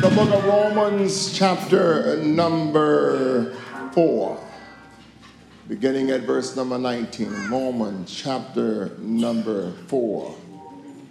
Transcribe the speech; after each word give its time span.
the 0.00 0.10
book 0.10 0.30
of 0.30 0.44
Romans, 0.44 1.32
chapter 1.32 2.18
number 2.18 3.54
4, 3.92 4.38
beginning 5.68 6.10
at 6.10 6.22
verse 6.22 6.54
number 6.54 6.76
19. 6.76 7.48
Romans, 7.50 8.14
chapter 8.14 8.90
number 8.98 9.72
4, 9.88 10.36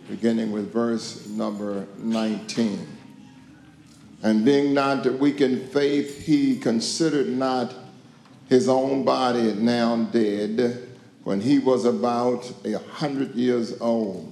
beginning 0.07 0.51
with 0.51 0.71
verse 0.71 1.27
number 1.29 1.87
19. 1.97 2.87
And 4.21 4.45
being 4.45 4.75
not 4.75 5.05
weak 5.13 5.41
in 5.41 5.67
faith, 5.69 6.23
he 6.23 6.55
considered 6.55 7.27
not 7.27 7.73
his 8.49 8.69
own 8.69 9.03
body 9.03 9.53
now 9.53 9.95
dead 10.03 10.89
when 11.23 11.41
he 11.41 11.57
was 11.57 11.85
about 11.85 12.53
a 12.63 12.77
hundred 12.77 13.33
years 13.33 13.81
old, 13.81 14.31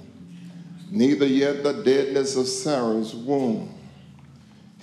neither 0.92 1.26
yet 1.26 1.64
the 1.64 1.72
deadness 1.82 2.36
of 2.36 2.46
Sarah's 2.46 3.16
womb. 3.16 3.74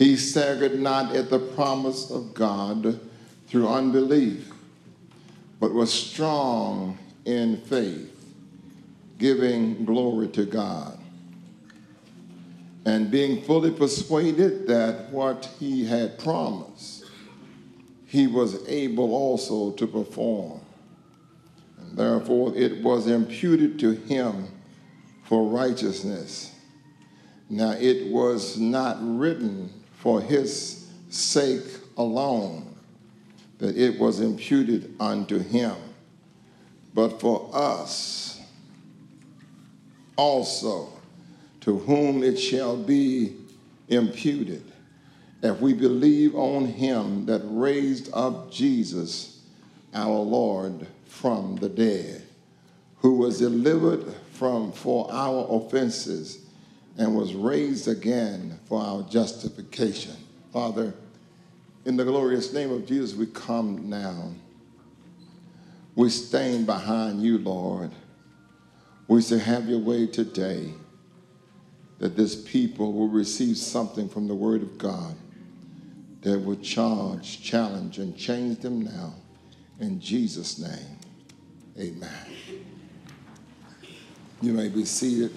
He 0.01 0.15
staggered 0.15 0.79
not 0.79 1.15
at 1.15 1.29
the 1.29 1.37
promise 1.37 2.09
of 2.09 2.33
God 2.33 2.99
through 3.45 3.67
unbelief, 3.67 4.51
but 5.59 5.75
was 5.75 5.93
strong 5.93 6.97
in 7.25 7.57
faith, 7.57 8.11
giving 9.19 9.85
glory 9.85 10.27
to 10.29 10.43
God. 10.43 10.97
And 12.83 13.11
being 13.11 13.43
fully 13.43 13.69
persuaded 13.69 14.65
that 14.65 15.11
what 15.11 15.47
he 15.59 15.85
had 15.85 16.17
promised, 16.17 17.05
he 18.07 18.25
was 18.25 18.67
able 18.67 19.13
also 19.13 19.69
to 19.73 19.85
perform. 19.85 20.61
And 21.77 21.95
therefore 21.95 22.57
it 22.57 22.81
was 22.81 23.05
imputed 23.05 23.77
to 23.81 23.91
him 23.91 24.47
for 25.25 25.47
righteousness. 25.47 26.55
Now 27.51 27.73
it 27.73 28.11
was 28.11 28.57
not 28.57 28.97
written 28.99 29.71
for 30.01 30.19
his 30.19 30.87
sake 31.11 31.63
alone 31.95 32.65
that 33.59 33.77
it 33.77 33.99
was 33.99 34.19
imputed 34.19 34.95
unto 34.99 35.37
him, 35.37 35.75
but 36.95 37.21
for 37.21 37.47
us 37.53 38.41
also, 40.15 40.89
to 41.59 41.77
whom 41.77 42.23
it 42.23 42.35
shall 42.35 42.75
be 42.75 43.35
imputed, 43.89 44.63
if 45.43 45.61
we 45.61 45.71
believe 45.71 46.35
on 46.35 46.65
him 46.65 47.27
that 47.27 47.41
raised 47.45 48.09
up 48.11 48.51
Jesus, 48.51 49.43
our 49.93 50.17
Lord, 50.17 50.87
from 51.05 51.57
the 51.57 51.69
dead, 51.69 52.23
who 52.97 53.17
was 53.17 53.37
delivered 53.37 54.11
from 54.33 54.71
for 54.71 55.07
our 55.11 55.45
offenses 55.47 56.40
and 56.97 57.15
was 57.15 57.33
raised 57.33 57.87
again 57.87 58.59
for 58.65 58.81
our 58.81 59.03
justification. 59.03 60.15
Father, 60.51 60.93
in 61.85 61.97
the 61.97 62.03
glorious 62.03 62.53
name 62.53 62.71
of 62.71 62.85
Jesus, 62.85 63.15
we 63.15 63.25
come 63.27 63.89
now. 63.89 64.31
We 65.95 66.09
stand 66.09 66.65
behind 66.65 67.21
you, 67.21 67.37
Lord. 67.37 67.91
We 69.07 69.21
say, 69.21 69.39
have 69.39 69.67
your 69.67 69.79
way 69.79 70.07
today, 70.07 70.73
that 71.99 72.15
this 72.15 72.35
people 72.35 72.93
will 72.93 73.09
receive 73.09 73.57
something 73.57 74.07
from 74.07 74.27
the 74.27 74.35
word 74.35 74.61
of 74.61 74.77
God 74.77 75.15
that 76.21 76.39
will 76.39 76.55
charge, 76.57 77.41
challenge, 77.41 77.97
and 77.97 78.15
change 78.15 78.59
them 78.59 78.81
now. 78.83 79.15
In 79.79 79.99
Jesus' 79.99 80.59
name, 80.59 80.97
amen. 81.79 82.09
You 84.41 84.53
may 84.53 84.69
be 84.69 84.85
seated. 84.85 85.33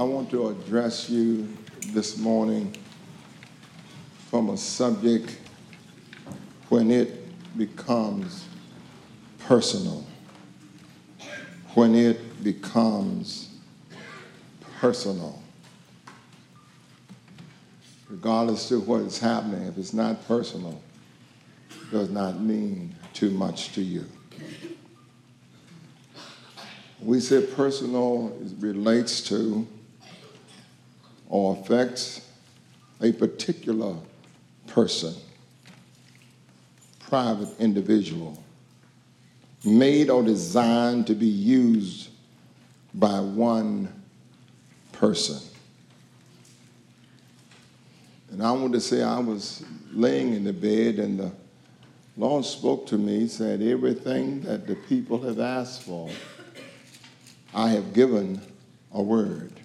I 0.00 0.02
want 0.02 0.30
to 0.30 0.48
address 0.48 1.10
you 1.10 1.46
this 1.88 2.16
morning 2.16 2.74
from 4.30 4.48
a 4.48 4.56
subject 4.56 5.38
when 6.70 6.90
it 6.90 7.18
becomes 7.58 8.46
personal. 9.40 10.06
When 11.74 11.94
it 11.94 12.42
becomes 12.42 13.50
personal. 14.78 15.42
Regardless 18.08 18.70
of 18.70 18.88
what 18.88 19.02
is 19.02 19.18
happening, 19.18 19.66
if 19.66 19.76
it's 19.76 19.92
not 19.92 20.26
personal, 20.26 20.80
it 21.70 21.90
does 21.90 22.08
not 22.08 22.40
mean 22.40 22.94
too 23.12 23.28
much 23.32 23.74
to 23.74 23.82
you. 23.82 24.06
We 27.02 27.20
say 27.20 27.44
personal 27.44 28.34
relates 28.58 29.20
to 29.24 29.68
or 31.30 31.56
affects 31.56 32.28
a 33.00 33.12
particular 33.12 33.94
person, 34.66 35.14
private 36.98 37.48
individual, 37.58 38.42
made 39.64 40.10
or 40.10 40.22
designed 40.22 41.06
to 41.06 41.14
be 41.14 41.26
used 41.26 42.10
by 42.92 43.20
one 43.20 43.88
person. 44.92 45.38
And 48.32 48.42
I 48.42 48.50
want 48.52 48.72
to 48.74 48.80
say 48.80 49.02
I 49.02 49.18
was 49.20 49.64
laying 49.92 50.34
in 50.34 50.44
the 50.44 50.52
bed 50.52 50.96
and 50.96 51.18
the 51.18 51.32
Lord 52.16 52.44
spoke 52.44 52.86
to 52.88 52.98
me, 52.98 53.28
said, 53.28 53.62
Everything 53.62 54.42
that 54.42 54.66
the 54.66 54.74
people 54.74 55.20
have 55.22 55.38
asked 55.38 55.82
for, 55.82 56.10
I 57.54 57.70
have 57.70 57.92
given 57.92 58.40
a 58.92 59.02
word 59.02 59.59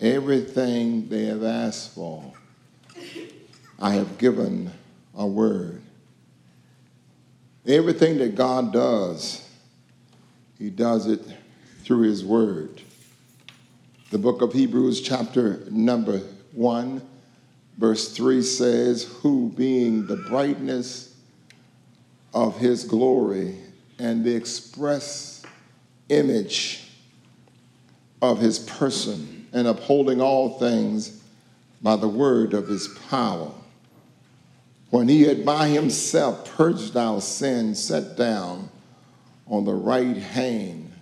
everything 0.00 1.08
they 1.08 1.24
have 1.26 1.42
asked 1.42 1.94
for, 1.94 2.32
I 3.78 3.92
have 3.92 4.18
given 4.18 4.70
a 5.14 5.26
word. 5.26 5.82
Everything 7.66 8.18
that 8.18 8.34
God 8.34 8.72
does, 8.72 9.46
He 10.58 10.70
does 10.70 11.06
it 11.06 11.20
through 11.82 12.02
His 12.02 12.24
word. 12.24 12.80
The 14.10 14.18
book 14.18 14.40
of 14.40 14.52
Hebrews, 14.52 15.00
chapter 15.00 15.60
number 15.70 16.18
1, 16.52 17.02
verse 17.76 18.12
3 18.12 18.42
says, 18.42 19.04
Who 19.20 19.50
being 19.56 20.06
the 20.06 20.16
brightness 20.16 21.14
of 22.32 22.58
His 22.58 22.84
glory 22.84 23.56
and 23.98 24.24
the 24.24 24.34
express 24.34 25.42
image 26.08 26.88
of 28.22 28.38
His 28.38 28.58
person 28.58 29.35
and 29.56 29.66
upholding 29.66 30.20
all 30.20 30.58
things 30.58 31.18
by 31.80 31.96
the 31.96 32.06
word 32.06 32.52
of 32.52 32.68
his 32.68 32.88
power. 33.08 33.50
When 34.90 35.08
he 35.08 35.22
had 35.22 35.46
by 35.46 35.68
himself 35.68 36.54
purged 36.54 36.94
our 36.94 37.22
sins, 37.22 37.82
sat 37.82 38.18
down 38.18 38.68
on 39.46 39.64
the 39.64 39.72
right 39.72 40.14
hand 40.14 40.92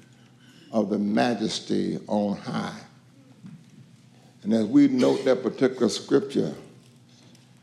of 0.70 0.88
the 0.88 1.00
majesty 1.00 1.98
on 2.06 2.36
high. 2.36 2.78
And 4.44 4.52
as 4.52 4.66
we 4.66 4.86
note 4.86 5.24
that 5.24 5.42
particular 5.42 5.88
scripture, 5.88 6.54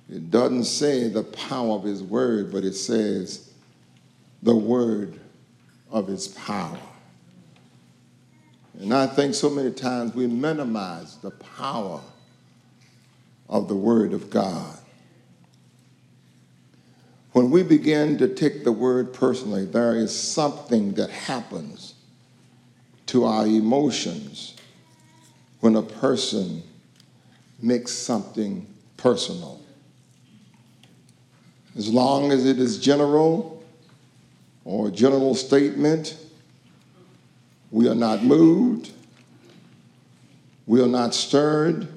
it 0.10 0.30
doesn't 0.30 0.66
say 0.66 1.08
the 1.08 1.24
power 1.24 1.76
of 1.76 1.84
his 1.84 2.04
word, 2.04 2.52
but 2.52 2.66
it 2.66 2.74
says 2.74 3.50
the 4.44 4.56
word 4.56 5.18
of 5.90 6.08
his 6.08 6.28
power. 6.28 6.78
And 8.80 8.94
I 8.94 9.08
think 9.08 9.36
so 9.36 9.50
many 9.50 9.72
times 9.72 10.16
we 10.16 10.28
minimize 10.28 11.18
the 11.18 11.32
power 11.32 12.02
of 13.50 13.68
the 13.68 13.76
Word 13.76 14.14
of 14.14 14.30
God. 14.30 14.78
When 17.34 17.52
we 17.52 17.64
begin 17.64 18.18
to 18.18 18.28
take 18.28 18.64
the 18.64 18.72
Word 18.72 19.14
personally, 19.14 19.66
there 19.66 19.96
is 19.96 20.18
something 20.18 20.94
that 20.94 21.10
happens 21.10 21.96
to 23.08 23.26
our 23.26 23.46
emotions 23.46 24.56
when 25.60 25.76
a 25.76 25.82
person 25.82 26.64
makes 27.62 27.92
something 27.92 28.66
personal. 28.98 29.62
As 31.78 31.90
long 31.90 32.32
as 32.32 32.46
it 32.46 32.60
is 32.60 32.80
general 32.80 33.64
or 34.66 34.90
a 34.90 34.92
general 34.92 35.36
statement, 35.36 36.18
we 37.72 37.88
are 37.88 37.96
not 37.96 38.24
moved. 38.24 38.92
We 40.68 40.82
are 40.82 40.88
not 40.88 41.16
stirred. 41.16 41.88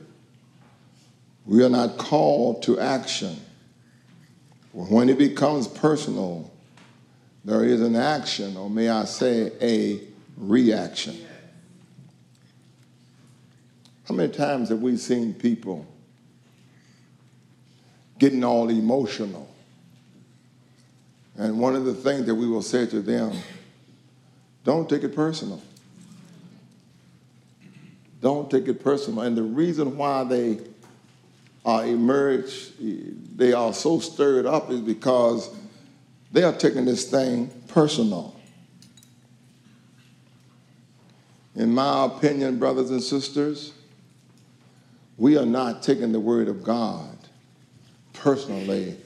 We 1.44 1.62
are 1.65 1.69
not 1.69 1.99
called 1.99 2.62
to 2.62 2.79
action. 2.81 3.37
When 4.73 5.09
it 5.09 5.19
becomes 5.19 5.69
personal, 5.69 6.50
there 7.44 7.65
is 7.65 7.82
an 7.82 7.97
action, 7.97 8.56
or 8.56 8.71
may 8.71 8.88
I 8.88 9.05
say, 9.05 9.53
a 9.61 10.00
reaction. 10.37 11.17
How 14.09 14.15
many 14.15 14.32
times 14.32 14.69
have 14.70 14.81
we 14.81 14.97
seen 14.97 15.35
people 15.35 15.87
getting 18.19 18.44
all 18.44 18.70
emotional? 18.70 19.49
And 21.37 21.59
one 21.59 21.75
of 21.75 21.85
the 21.85 21.94
things 21.94 22.27
that 22.27 22.35
we 22.35 22.47
will 22.47 22.62
say 22.62 22.87
to 22.87 23.00
them, 23.00 23.32
don't 24.64 24.88
take 24.88 25.05
it 25.05 25.14
personal. 25.14 25.62
don't 28.20 28.50
take 28.50 28.66
it 28.69 28.82
personal. 28.82 29.20
And 29.20 29.37
the 29.37 29.43
reason 29.43 29.99
why 29.99 30.25
they 30.25 30.58
are 31.62 31.84
emerge, 31.84 32.70
they 32.78 33.52
are 33.52 33.75
so 33.75 34.00
stirred 34.00 34.46
up 34.46 34.70
is 34.70 34.81
because 34.81 35.55
they 36.32 36.43
are 36.43 36.52
taking 36.52 36.87
this 36.87 37.11
thing 37.11 37.49
personal. 37.69 38.34
In 41.55 41.75
my 41.75 42.06
opinion, 42.06 42.58
brothers 42.58 42.90
and 42.90 43.02
sisters, 43.02 43.75
we 45.19 45.37
are 45.37 45.46
not 45.46 45.82
taking 45.82 46.10
the 46.10 46.19
word 46.19 46.49
of 46.49 46.64
God 46.64 47.17
personally 48.14 48.96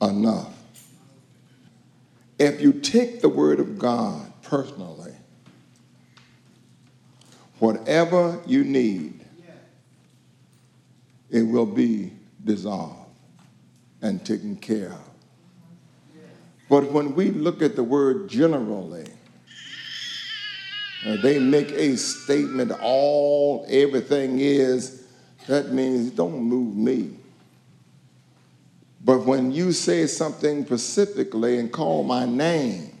enough. 0.00 0.54
If 2.38 2.60
you 2.60 2.72
take 2.72 3.20
the 3.20 3.28
word 3.28 3.58
of 3.58 3.76
God 3.78 4.25
personally, 4.48 5.14
whatever 7.58 8.40
you 8.46 8.64
need, 8.64 9.24
it 11.30 11.42
will 11.42 11.66
be 11.66 12.12
dissolved 12.44 13.10
and 14.02 14.24
taken 14.24 14.56
care 14.56 14.92
of. 14.92 15.00
But 16.68 16.90
when 16.92 17.14
we 17.14 17.30
look 17.30 17.62
at 17.62 17.76
the 17.76 17.82
word 17.84 18.28
generally, 18.28 19.06
uh, 21.06 21.16
they 21.22 21.38
make 21.38 21.70
a 21.70 21.96
statement, 21.96 22.72
all 22.82 23.64
everything 23.68 24.40
is, 24.40 25.04
that 25.46 25.72
means 25.72 26.10
don't 26.10 26.40
move 26.40 26.76
me. 26.76 27.16
But 29.04 29.24
when 29.24 29.52
you 29.52 29.70
say 29.70 30.08
something 30.08 30.66
specifically 30.66 31.58
and 31.58 31.72
call 31.72 32.02
my 32.02 32.26
name, 32.26 32.95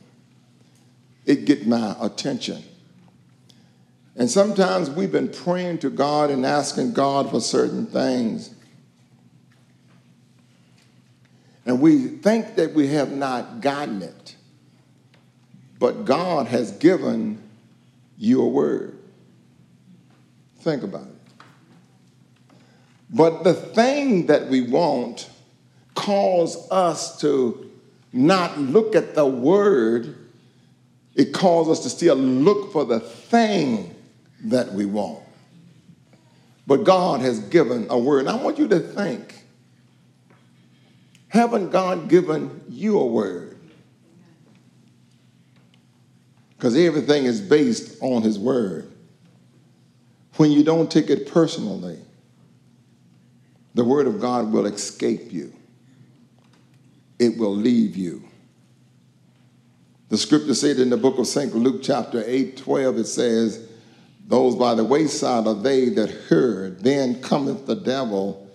it 1.26 1.44
get 1.44 1.66
my 1.66 1.94
attention. 2.00 2.62
And 4.16 4.30
sometimes 4.30 4.88
we've 4.88 5.12
been 5.12 5.28
praying 5.28 5.78
to 5.78 5.90
God 5.90 6.30
and 6.30 6.46
asking 6.46 6.94
God 6.94 7.30
for 7.30 7.40
certain 7.40 7.86
things. 7.86 8.54
And 11.66 11.80
we 11.80 12.06
think 12.06 12.54
that 12.54 12.72
we 12.72 12.88
have 12.88 13.12
not 13.12 13.60
gotten 13.60 14.00
it. 14.00 14.36
But 15.78 16.06
God 16.06 16.46
has 16.46 16.70
given 16.72 17.42
you 18.16 18.40
a 18.40 18.48
word. 18.48 18.96
Think 20.60 20.82
about 20.82 21.08
it. 21.08 21.34
But 23.10 23.44
the 23.44 23.52
thing 23.52 24.26
that 24.26 24.48
we 24.48 24.62
want 24.62 25.28
cause 25.94 26.70
us 26.70 27.20
to 27.20 27.70
not 28.12 28.58
look 28.58 28.96
at 28.96 29.14
the 29.14 29.26
word, 29.26 30.25
it 31.16 31.32
calls 31.32 31.68
us 31.68 31.82
to 31.82 31.90
still 31.90 32.14
look 32.14 32.72
for 32.72 32.84
the 32.84 33.00
thing 33.00 33.94
that 34.44 34.72
we 34.72 34.84
want. 34.84 35.22
But 36.66 36.84
God 36.84 37.20
has 37.20 37.40
given 37.40 37.86
a 37.90 37.98
word. 37.98 38.20
And 38.20 38.28
I 38.28 38.36
want 38.36 38.58
you 38.58 38.68
to 38.68 38.78
think 38.78 39.34
haven't 41.28 41.70
God 41.70 42.08
given 42.08 42.62
you 42.68 42.98
a 42.98 43.06
word? 43.06 43.58
Because 46.56 46.76
everything 46.76 47.24
is 47.24 47.40
based 47.40 47.98
on 48.00 48.22
His 48.22 48.38
word. 48.38 48.90
When 50.36 50.50
you 50.50 50.64
don't 50.64 50.90
take 50.90 51.10
it 51.10 51.30
personally, 51.30 51.98
the 53.74 53.84
word 53.84 54.06
of 54.06 54.20
God 54.20 54.50
will 54.52 54.66
escape 54.66 55.32
you, 55.32 55.52
it 57.18 57.36
will 57.36 57.54
leave 57.54 57.96
you. 57.96 58.25
The 60.08 60.16
scripture 60.16 60.54
said 60.54 60.78
in 60.78 60.90
the 60.90 60.96
book 60.96 61.18
of 61.18 61.26
St. 61.26 61.54
Luke, 61.54 61.82
chapter 61.82 62.22
8, 62.24 62.56
12, 62.58 62.98
it 62.98 63.06
says, 63.06 63.68
Those 64.28 64.54
by 64.54 64.74
the 64.74 64.84
wayside 64.84 65.48
are 65.48 65.54
they 65.54 65.88
that 65.90 66.10
heard, 66.10 66.80
then 66.80 67.20
cometh 67.20 67.66
the 67.66 67.74
devil 67.74 68.48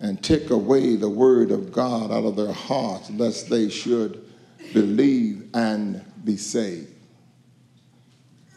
and 0.00 0.22
take 0.22 0.48
away 0.48 0.96
the 0.96 1.08
word 1.08 1.50
of 1.50 1.70
God 1.70 2.10
out 2.10 2.24
of 2.24 2.36
their 2.36 2.52
hearts, 2.52 3.10
lest 3.10 3.50
they 3.50 3.68
should 3.68 4.24
believe 4.72 5.48
and 5.52 6.02
be 6.24 6.38
saved. 6.38 6.88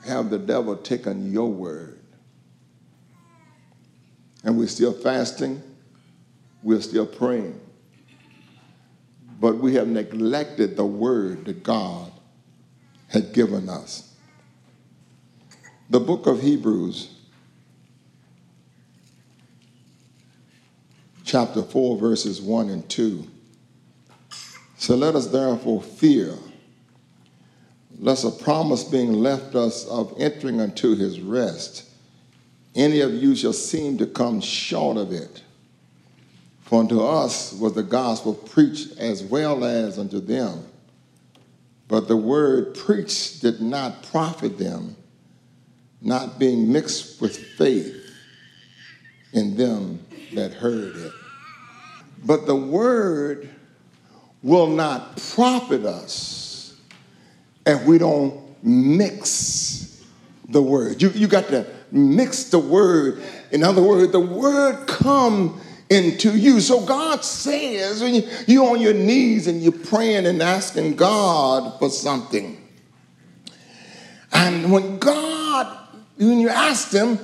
Have 0.06 0.30
the 0.30 0.39
devil 0.39 0.77
taken 0.77 1.33
your 1.33 1.51
word? 1.51 2.00
And 4.45 4.57
we're 4.57 4.68
still 4.68 4.94
fasting, 4.94 5.62
we're 6.63 6.80
still 6.80 7.06
praying, 7.06 7.59
but 9.41 9.57
we 9.57 9.75
have 9.75 9.89
neglected 9.89 10.77
the 10.77 10.86
word 10.86 11.44
that 11.44 11.63
God 11.63 12.13
had 13.10 13.34
given 13.34 13.70
us. 13.70 14.14
The 15.90 16.00
book 16.00 16.28
of 16.28 16.42
Hebrews 16.42 17.10
chapter 21.30 21.62
4, 21.62 21.98
verses 21.98 22.42
1 22.42 22.70
and 22.70 22.90
2. 22.90 23.28
So 24.78 24.96
let 24.96 25.16
us 25.16 25.28
therefore 25.28 25.82
fear, 25.82 26.34
lest 28.00 28.24
a 28.24 28.32
promise 28.32 28.84
being 28.84 29.14
left 29.14 29.54
us 29.54 29.86
of 29.86 30.14
entering 30.18 30.60
unto 30.60 30.96
his 30.96 31.20
rest, 31.20 31.88
any 32.76 33.02
of 33.02 33.14
you 33.14 33.36
shall 33.36 33.54
seem 33.54 33.98
to 34.00 34.08
come 34.08 34.42
short 34.42 34.98
of 34.98 35.12
it. 35.12 35.44
For 36.62 36.80
unto 36.80 37.02
us 37.02 37.54
was 37.54 37.74
the 37.74 37.84
gospel 37.84 38.34
preached 38.34 38.98
as 38.98 39.24
well 39.24 39.66
as 39.66 40.00
unto 40.00 40.20
them. 40.20 40.64
But 41.89 42.07
the 42.07 42.15
word 42.15 42.75
preached 42.75 43.41
did 43.41 43.59
not 43.59 44.03
profit 44.03 44.57
them, 44.57 44.95
not 46.01 46.39
being 46.39 46.71
mixed 46.71 47.19
with 47.19 47.36
faith 47.36 47.95
in 49.33 49.57
them 49.57 50.06
that 50.33 50.53
heard 50.53 50.95
it. 50.95 51.12
But 52.24 52.45
the 52.45 52.56
word 52.56 53.50
will 54.44 54.68
not 54.68 55.18
profit 55.18 55.83
us 55.83 56.75
if 57.65 57.83
we 57.86 57.97
don't 57.97 58.63
mix 58.63 60.06
the 60.47 60.62
word. 60.62 61.01
You, 61.01 61.09
you 61.09 61.27
got 61.27 61.47
to 61.47 61.65
mix 61.91 62.45
the 62.45 62.59
word. 62.59 63.21
In 63.51 63.63
other 63.63 63.81
words, 63.81 64.12
the 64.12 64.19
word 64.19 64.88
come 64.88 65.59
into 65.89 66.38
you. 66.38 66.62
So 66.62 66.86
God 66.86 67.24
says 67.24 68.01
when 68.01 68.15
you, 68.15 68.30
you're 68.47 68.69
on 68.69 68.80
your 68.80 68.94
knees 68.94 69.47
and 69.47 69.62
you're 69.62 69.71
praying 69.71 70.25
and 70.25 70.41
asking 70.41 70.95
God 70.95 71.80
for 71.80 71.89
something. 71.89 72.57
And 74.31 74.71
when 74.71 75.00
God, 75.00 75.77
when 76.18 76.39
you 76.39 76.50
ask 76.50 76.91
him, 76.91 77.18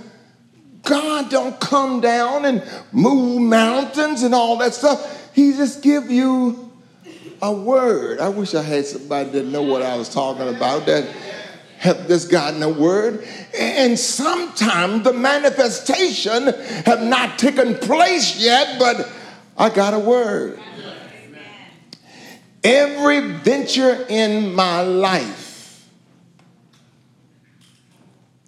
God 0.81 1.29
don't 1.29 1.59
come 1.59 2.01
down 2.01 2.45
and 2.45 2.63
move 2.91 3.41
mountains 3.41 4.24
and 4.24 4.34
all 4.34 4.57
that 4.57 4.74
stuff. 4.74 5.34
He 5.34 5.53
just 5.53 5.84
give 5.84 6.10
you 6.10 6.72
a 7.41 7.51
word. 7.51 8.19
I 8.19 8.29
wish 8.29 8.55
I 8.55 8.62
had 8.62 8.86
somebody 8.86 9.29
that 9.31 9.45
know 9.45 9.62
what 9.62 9.81
I 9.81 9.98
was 9.98 10.10
talking 10.10 10.48
about 10.48 10.86
that 10.86 11.07
have 11.86 12.08
just 12.08 12.30
gotten 12.30 12.62
a 12.62 12.70
word. 12.70 13.25
And 13.58 13.98
sometimes 13.98 15.04
the 15.04 15.13
manifestation 15.13 16.48
have 16.86 17.01
not 17.01 17.39
taken 17.39 17.75
place 17.75 18.38
yet, 18.38 18.77
but 18.80 19.10
I 19.58 19.70
got 19.70 19.94
a 19.94 20.00
word. 20.00 20.60
Every 22.63 23.22
venture 23.22 24.06
in 24.10 24.54
my 24.54 24.82
life 24.82 25.46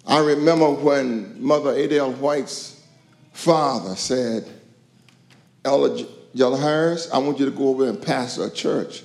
I 0.08 0.20
remember 0.20 0.70
when 0.70 1.36
Mother 1.40 1.74
Adele 1.74 2.12
White's 2.12 2.82
father 3.32 3.94
said, 3.94 4.48
Ella 5.66 6.02
Jella 6.34 6.56
Harris, 6.56 7.10
I 7.12 7.18
want 7.18 7.38
you 7.38 7.44
to 7.44 7.50
go 7.50 7.68
over 7.68 7.86
and 7.86 8.00
pastor 8.00 8.44
a 8.44 8.50
church. 8.50 9.02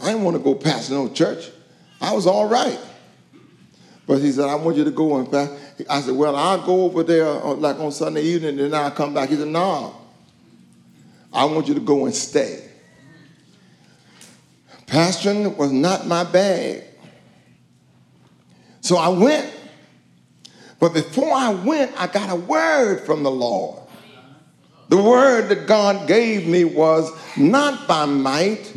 I 0.00 0.06
didn't 0.06 0.22
want 0.22 0.36
to 0.36 0.42
go 0.42 0.54
pastor 0.54 0.94
no 0.94 1.08
church. 1.08 1.50
I 2.00 2.12
was 2.12 2.28
all 2.28 2.48
right. 2.48 2.78
But 4.06 4.20
he 4.20 4.30
said, 4.30 4.48
I 4.48 4.54
want 4.54 4.76
you 4.76 4.84
to 4.84 4.90
go 4.90 5.18
and 5.18 5.30
pastor. 5.30 5.56
I 5.90 6.00
said, 6.00 6.14
well, 6.14 6.36
I'll 6.36 6.64
go 6.64 6.84
over 6.84 7.02
there 7.02 7.26
uh, 7.26 7.54
like 7.54 7.78
on 7.80 7.90
Sunday 7.90 8.22
evening 8.22 8.50
and 8.60 8.72
then 8.72 8.74
I'll 8.74 8.90
come 8.90 9.14
back. 9.14 9.28
He 9.28 9.36
said, 9.36 9.48
no. 9.48 9.96
I 11.32 11.44
want 11.44 11.66
you 11.68 11.74
to 11.74 11.80
go 11.80 12.04
and 12.04 12.14
stay. 12.14 12.68
Pastoring 14.86 15.56
was 15.56 15.72
not 15.72 16.06
my 16.06 16.22
bag. 16.22 16.84
So 18.80 18.96
I 18.96 19.08
went 19.08 19.52
but 20.78 20.92
before 20.92 21.32
I 21.32 21.50
went, 21.50 21.92
I 22.00 22.06
got 22.06 22.30
a 22.30 22.36
word 22.36 23.00
from 23.00 23.22
the 23.22 23.30
Lord. 23.30 23.80
The 24.88 24.96
word 24.96 25.48
that 25.48 25.66
God 25.66 26.06
gave 26.06 26.46
me 26.46 26.64
was 26.64 27.10
not 27.36 27.88
by 27.88 28.04
might, 28.04 28.72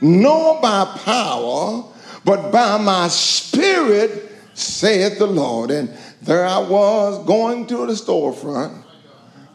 nor 0.00 0.60
by 0.60 0.84
power, 1.04 1.84
but 2.24 2.52
by 2.52 2.78
my 2.78 3.08
spirit, 3.08 4.29
saith 4.60 5.18
the 5.18 5.26
Lord. 5.26 5.70
And 5.70 5.96
there 6.22 6.46
I 6.46 6.58
was 6.58 7.24
going 7.26 7.66
to 7.66 7.86
the 7.86 7.92
storefront 7.94 8.84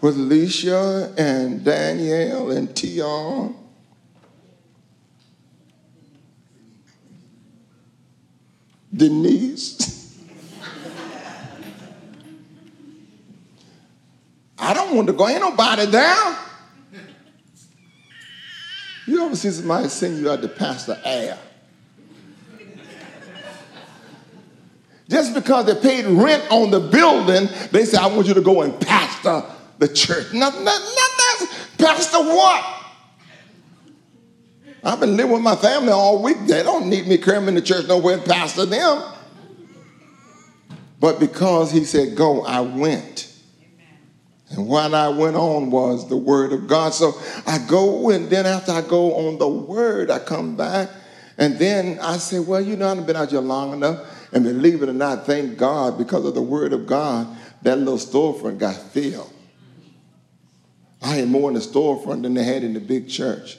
with 0.02 0.16
Alicia 0.16 1.14
and 1.18 1.64
Danielle 1.64 2.52
and 2.52 2.78
Tion. 2.78 3.56
Denise. 8.94 9.96
I 14.58 14.74
don't 14.74 14.96
want 14.96 15.08
to 15.08 15.14
go. 15.14 15.28
Ain't 15.28 15.42
nobody 15.42 15.86
there. 15.86 16.38
You 19.06 19.26
ever 19.26 19.36
see 19.36 19.52
somebody 19.52 19.88
send 19.90 20.18
you 20.18 20.32
out 20.32 20.42
to 20.42 20.48
pastor 20.48 21.00
air? 21.04 21.38
Just 25.08 25.34
because 25.36 25.66
they 25.66 25.76
paid 25.76 26.06
rent 26.06 26.44
on 26.50 26.72
the 26.72 26.80
building, 26.80 27.48
they 27.72 27.86
say, 27.86 27.98
I 27.98 28.08
want 28.08 28.28
you 28.28 28.34
to 28.34 28.42
go 28.42 28.62
and 28.62 28.80
pastor 28.80 29.44
the 29.78 29.88
church. 29.88 30.34
Nothing, 30.34 30.64
nothing, 30.64 30.96
nothing. 30.96 31.48
Pastor 31.78 32.20
what? 32.20 32.72
I've 34.84 35.00
been 35.00 35.18
living 35.18 35.32
with 35.32 35.42
my 35.42 35.56
family 35.56 35.92
all 35.92 36.22
week. 36.22 36.38
They 36.48 36.64
don't 36.64 36.90
need 36.90 37.08
me 37.08 37.18
coming 37.18 37.50
in 37.50 37.56
the 37.56 37.62
church 37.62 37.88
nowhere 37.88 38.18
and 38.18 38.26
pastor 38.26 38.66
them. 38.66 39.04
But 41.00 41.20
because 41.20 41.72
he 41.72 41.86
said, 41.86 42.16
go, 42.16 42.44
I 42.44 42.62
went. 42.62 43.32
And 44.52 44.68
what 44.68 44.94
I 44.94 45.10
went 45.10 45.36
on 45.36 45.72
was 45.72 46.08
the 46.08 46.18
word 46.18 46.54
of 46.54 46.68
God. 46.68 46.94
So 46.94 47.14
I 47.46 47.58
go, 47.68 48.10
and 48.12 48.30
then 48.30 48.46
after 48.46 48.72
I 48.72 48.82
go 48.82 49.16
on 49.28 49.38
the 49.38 49.48
word, 49.48 50.10
I 50.10 50.20
come 50.20 50.56
back. 50.56 50.90
And 51.38 51.60
then 51.60 52.00
I 52.00 52.18
say, 52.18 52.40
well, 52.40 52.62
you 52.62 52.76
know, 52.76 52.90
I've 52.90 53.06
been 53.06 53.16
out 53.16 53.32
here 53.32 53.42
long 53.42 53.74
enough. 53.74 54.15
And 54.36 54.44
believe 54.44 54.84
it 54.84 54.90
or 54.90 54.94
not, 54.94 55.26
thank 55.26 55.58
God, 55.58 55.98
because 55.98 56.26
of 56.26 56.36
the 56.36 56.42
word 56.42 56.74
of 56.74 56.86
God, 56.86 57.26
that 57.62 57.80
little 57.80 57.98
storefront 57.98 58.60
got 58.60 58.76
filled. 58.76 59.32
I 61.02 61.16
had 61.16 61.30
more 61.30 61.50
in 61.50 61.54
the 61.54 61.62
storefront 61.62 62.24
than 62.24 62.34
they 62.34 62.44
had 62.44 62.62
in 62.64 62.74
the 62.74 62.82
big 62.82 63.08
church. 63.08 63.58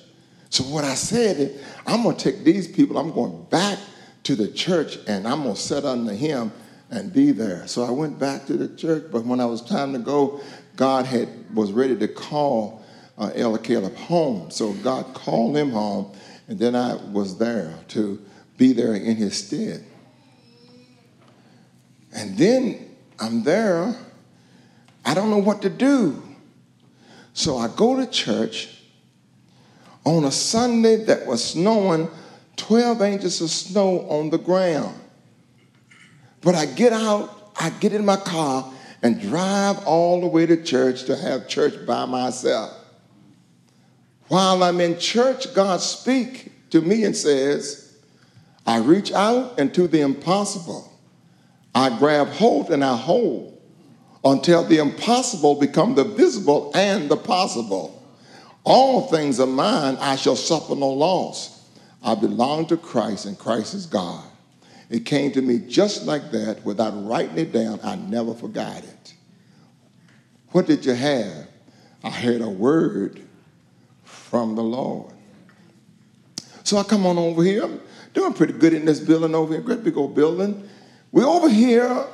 So 0.50 0.64
what 0.64 0.84
I 0.84 0.94
said 0.94 1.38
is, 1.38 1.62
I'm 1.86 2.02
going 2.02 2.14
to 2.16 2.30
take 2.30 2.44
these 2.44 2.68
people, 2.68 2.98
I'm 2.98 3.10
going 3.10 3.44
back 3.44 3.78
to 4.24 4.36
the 4.36 4.48
church, 4.48 4.98
and 5.08 5.26
I'm 5.26 5.44
going 5.44 5.54
to 5.54 5.60
set 5.60 5.86
under 5.86 6.12
him 6.12 6.52
and 6.90 7.10
be 7.10 7.32
there. 7.32 7.66
So 7.66 7.82
I 7.82 7.90
went 7.90 8.18
back 8.18 8.44
to 8.46 8.52
the 8.52 8.68
church, 8.76 9.04
but 9.10 9.24
when 9.24 9.40
I 9.40 9.46
was 9.46 9.62
time 9.62 9.94
to 9.94 9.98
go, 9.98 10.42
God 10.76 11.06
had 11.06 11.28
was 11.54 11.72
ready 11.72 11.96
to 11.96 12.06
call 12.06 12.84
uh, 13.16 13.30
Caleb 13.62 13.96
home. 13.96 14.50
So 14.50 14.74
God 14.74 15.14
called 15.14 15.56
him 15.56 15.70
home, 15.70 16.12
and 16.48 16.58
then 16.58 16.76
I 16.76 16.96
was 16.96 17.38
there 17.38 17.78
to 17.88 18.22
be 18.58 18.74
there 18.74 18.94
in 18.94 19.16
his 19.16 19.38
stead. 19.38 19.84
And 22.16 22.36
then 22.36 22.96
I'm 23.20 23.44
there. 23.44 23.94
I 25.04 25.14
don't 25.14 25.30
know 25.30 25.38
what 25.38 25.62
to 25.62 25.70
do. 25.70 26.22
So 27.34 27.58
I 27.58 27.68
go 27.68 27.96
to 27.96 28.10
church 28.10 28.80
on 30.04 30.24
a 30.24 30.32
Sunday 30.32 31.04
that 31.04 31.26
was 31.26 31.44
snowing, 31.44 32.08
12 32.56 33.02
inches 33.02 33.40
of 33.42 33.50
snow 33.50 34.08
on 34.08 34.30
the 34.30 34.38
ground. 34.38 34.98
But 36.40 36.54
I 36.54 36.64
get 36.64 36.94
out, 36.94 37.52
I 37.60 37.68
get 37.70 37.92
in 37.92 38.04
my 38.06 38.16
car 38.16 38.72
and 39.02 39.20
drive 39.20 39.84
all 39.84 40.22
the 40.22 40.26
way 40.26 40.46
to 40.46 40.62
church 40.62 41.04
to 41.04 41.16
have 41.16 41.48
church 41.48 41.86
by 41.86 42.06
myself. 42.06 42.72
While 44.28 44.62
I'm 44.62 44.80
in 44.80 44.98
church, 44.98 45.52
God 45.54 45.80
speaks 45.80 46.48
to 46.70 46.80
me 46.80 47.04
and 47.04 47.14
says, 47.14 47.94
I 48.66 48.78
reach 48.78 49.12
out 49.12 49.58
into 49.58 49.86
the 49.86 50.00
impossible. 50.00 50.95
I 51.76 51.90
grab 51.98 52.28
hold 52.28 52.70
and 52.70 52.82
I 52.82 52.96
hold 52.96 53.60
until 54.24 54.64
the 54.64 54.78
impossible 54.78 55.56
become 55.56 55.94
the 55.94 56.04
visible 56.04 56.72
and 56.74 57.10
the 57.10 57.18
possible. 57.18 58.02
All 58.64 59.02
things 59.08 59.38
are 59.40 59.46
mine, 59.46 59.98
I 60.00 60.16
shall 60.16 60.36
suffer 60.36 60.74
no 60.74 60.88
loss. 60.88 61.68
I 62.02 62.14
belong 62.14 62.66
to 62.68 62.78
Christ 62.78 63.26
and 63.26 63.38
Christ 63.38 63.74
is 63.74 63.84
God. 63.84 64.24
It 64.88 65.04
came 65.04 65.32
to 65.32 65.42
me 65.42 65.58
just 65.58 66.06
like 66.06 66.30
that 66.30 66.64
without 66.64 66.92
writing 67.06 67.36
it 67.36 67.52
down. 67.52 67.78
I 67.84 67.96
never 67.96 68.32
forgot 68.32 68.78
it. 68.82 69.14
What 70.52 70.66
did 70.66 70.86
you 70.86 70.94
have? 70.94 71.46
I 72.02 72.08
heard 72.08 72.40
a 72.40 72.48
word 72.48 73.20
from 74.02 74.56
the 74.56 74.62
Lord. 74.62 75.12
So 76.64 76.78
I 76.78 76.84
come 76.84 77.04
on 77.04 77.18
over 77.18 77.42
here. 77.42 77.64
I'm 77.64 77.82
doing 78.14 78.32
pretty 78.32 78.54
good 78.54 78.72
in 78.72 78.86
this 78.86 78.98
building 78.98 79.34
over 79.34 79.52
here, 79.52 79.62
great 79.62 79.84
big 79.84 79.98
old 79.98 80.14
building. 80.14 80.70
We're 81.16 81.24
over 81.24 81.48
here 81.48 82.04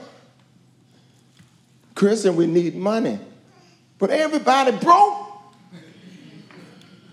Chris, 1.97 2.25
and 2.25 2.37
we 2.37 2.47
need 2.47 2.77
money. 2.77 3.19
But 3.99 4.11
everybody 4.11 4.77
broke. 4.77 5.29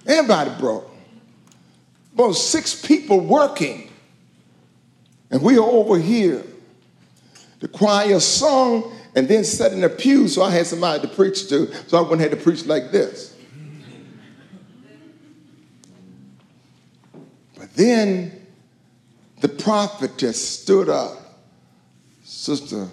Everybody 0.06 0.52
broke. 0.60 0.88
About 2.14 2.34
six 2.34 2.80
people 2.80 3.20
working. 3.20 3.90
And 5.32 5.42
we 5.42 5.58
are 5.58 5.64
over 5.64 5.98
here. 5.98 6.44
The 7.60 7.68
choir 7.68 8.20
sung 8.20 8.92
and 9.16 9.28
then 9.28 9.44
sat 9.44 9.74
in 9.74 9.84
a 9.84 9.90
pew, 9.90 10.28
so 10.28 10.44
I 10.44 10.52
had 10.52 10.68
somebody 10.68 11.08
to 11.08 11.08
preach 11.08 11.50
to, 11.50 11.74
so 11.88 11.98
I 11.98 12.02
wouldn't 12.02 12.22
have 12.22 12.32
to 12.32 12.38
preach 12.38 12.68
like 12.68 12.92
this. 12.92 13.36
But 17.58 17.74
then 17.74 18.46
the 19.42 19.50
prophetess 19.50 20.48
stood 20.48 20.88
up, 20.88 21.19
Sister 22.40 22.88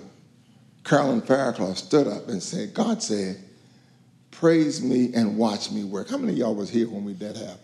Carolyn 0.82 1.20
Fairclough 1.20 1.74
stood 1.74 2.08
up 2.08 2.26
and 2.26 2.42
said, 2.42 2.74
God 2.74 3.00
said, 3.00 3.38
praise 4.32 4.82
me 4.82 5.14
and 5.14 5.38
watch 5.38 5.70
me 5.70 5.84
work. 5.84 6.10
How 6.10 6.16
many 6.16 6.32
of 6.32 6.38
y'all 6.38 6.54
was 6.56 6.68
here 6.68 6.90
when 6.90 7.04
we 7.04 7.12
that 7.12 7.36
happened? 7.36 7.60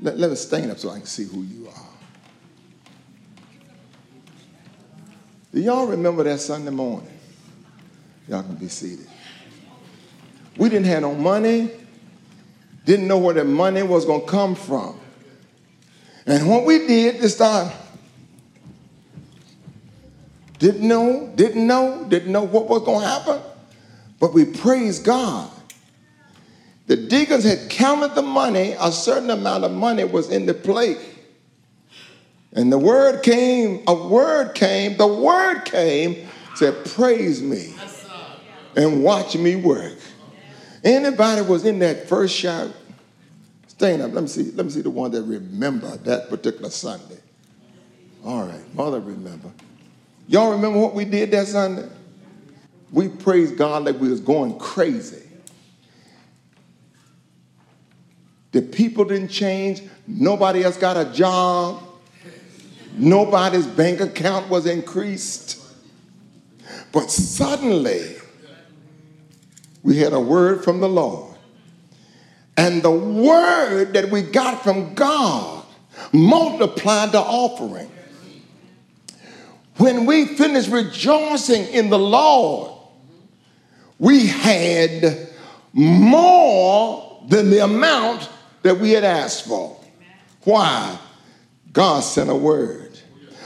Let, 0.00 0.18
let 0.18 0.30
us 0.32 0.44
stand 0.44 0.72
up 0.72 0.78
so 0.80 0.90
I 0.90 0.96
can 0.96 1.06
see 1.06 1.22
who 1.22 1.42
you 1.42 1.68
are. 1.68 1.86
Do 5.54 5.60
y'all 5.60 5.86
remember 5.86 6.24
that 6.24 6.40
Sunday 6.40 6.72
morning? 6.72 7.16
Y'all 8.26 8.42
can 8.42 8.56
be 8.56 8.66
seated. 8.66 9.06
We 10.56 10.68
didn't 10.68 10.86
have 10.86 11.02
no 11.02 11.14
money, 11.14 11.70
didn't 12.84 13.06
know 13.06 13.18
where 13.18 13.34
the 13.34 13.44
money 13.44 13.84
was 13.84 14.04
going 14.04 14.22
to 14.22 14.26
come 14.26 14.56
from. 14.56 14.98
And 16.26 16.48
what 16.48 16.64
we 16.64 16.88
did 16.88 17.20
to 17.20 17.28
start 17.28 17.72
didn't 20.58 20.86
know, 20.86 21.32
didn't 21.34 21.66
know, 21.66 22.04
didn't 22.08 22.32
know 22.32 22.42
what 22.42 22.68
was 22.68 22.82
going 22.82 23.00
to 23.00 23.06
happen. 23.06 23.40
But 24.18 24.34
we 24.34 24.44
praise 24.44 24.98
God. 24.98 25.50
The 26.86 26.96
deacons 26.96 27.44
had 27.44 27.68
counted 27.70 28.14
the 28.14 28.22
money, 28.22 28.74
a 28.80 28.90
certain 28.90 29.30
amount 29.30 29.64
of 29.64 29.72
money 29.72 30.04
was 30.04 30.30
in 30.30 30.46
the 30.46 30.54
plate. 30.54 30.98
And 32.54 32.72
the 32.72 32.78
word 32.78 33.22
came, 33.22 33.82
a 33.86 33.94
word 33.94 34.54
came, 34.54 34.96
the 34.96 35.06
word 35.06 35.64
came, 35.64 36.26
said, 36.54 36.86
Praise 36.86 37.42
me 37.42 37.74
and 38.74 39.04
watch 39.04 39.36
me 39.36 39.56
work. 39.56 39.98
Anybody 40.82 41.42
was 41.42 41.66
in 41.66 41.78
that 41.80 42.08
first 42.08 42.34
shout? 42.34 42.72
Stand 43.66 44.02
up. 44.02 44.12
Let 44.12 44.22
me 44.22 44.28
see. 44.28 44.50
Let 44.52 44.66
me 44.66 44.72
see 44.72 44.80
the 44.80 44.90
one 44.90 45.10
that 45.10 45.22
remember 45.22 45.96
that 45.98 46.30
particular 46.30 46.70
Sunday. 46.70 47.18
All 48.24 48.46
right, 48.46 48.74
mother 48.74 49.00
remember. 49.00 49.50
Y'all 50.28 50.52
remember 50.52 50.78
what 50.78 50.94
we 50.94 51.06
did 51.06 51.30
that 51.30 51.46
Sunday? 51.46 51.88
We 52.92 53.08
praised 53.08 53.56
God 53.56 53.84
like 53.84 53.98
we 53.98 54.08
was 54.08 54.20
going 54.20 54.58
crazy. 54.58 55.22
The 58.52 58.60
people 58.60 59.06
didn't 59.06 59.28
change. 59.28 59.82
Nobody 60.06 60.64
else 60.64 60.76
got 60.76 60.96
a 60.98 61.10
job. 61.12 61.82
Nobody's 62.92 63.66
bank 63.66 64.00
account 64.00 64.50
was 64.50 64.66
increased. 64.66 65.62
But 66.92 67.10
suddenly, 67.10 68.16
we 69.82 69.98
had 69.98 70.12
a 70.12 70.20
word 70.20 70.62
from 70.62 70.80
the 70.80 70.88
Lord. 70.88 71.36
And 72.56 72.82
the 72.82 72.90
word 72.90 73.94
that 73.94 74.10
we 74.10 74.22
got 74.22 74.62
from 74.62 74.94
God 74.94 75.64
multiplied 76.12 77.12
the 77.12 77.20
offering 77.20 77.90
when 79.78 80.06
we 80.06 80.26
finished 80.26 80.70
rejoicing 80.70 81.66
in 81.68 81.88
the 81.88 81.98
Lord, 81.98 82.72
we 83.98 84.26
had 84.26 85.28
more 85.72 87.24
than 87.28 87.50
the 87.50 87.64
amount 87.64 88.28
that 88.62 88.78
we 88.78 88.90
had 88.90 89.04
asked 89.04 89.46
for. 89.46 89.78
Why? 90.42 90.98
God 91.72 92.00
sent 92.00 92.30
a 92.30 92.34
word. 92.34 92.98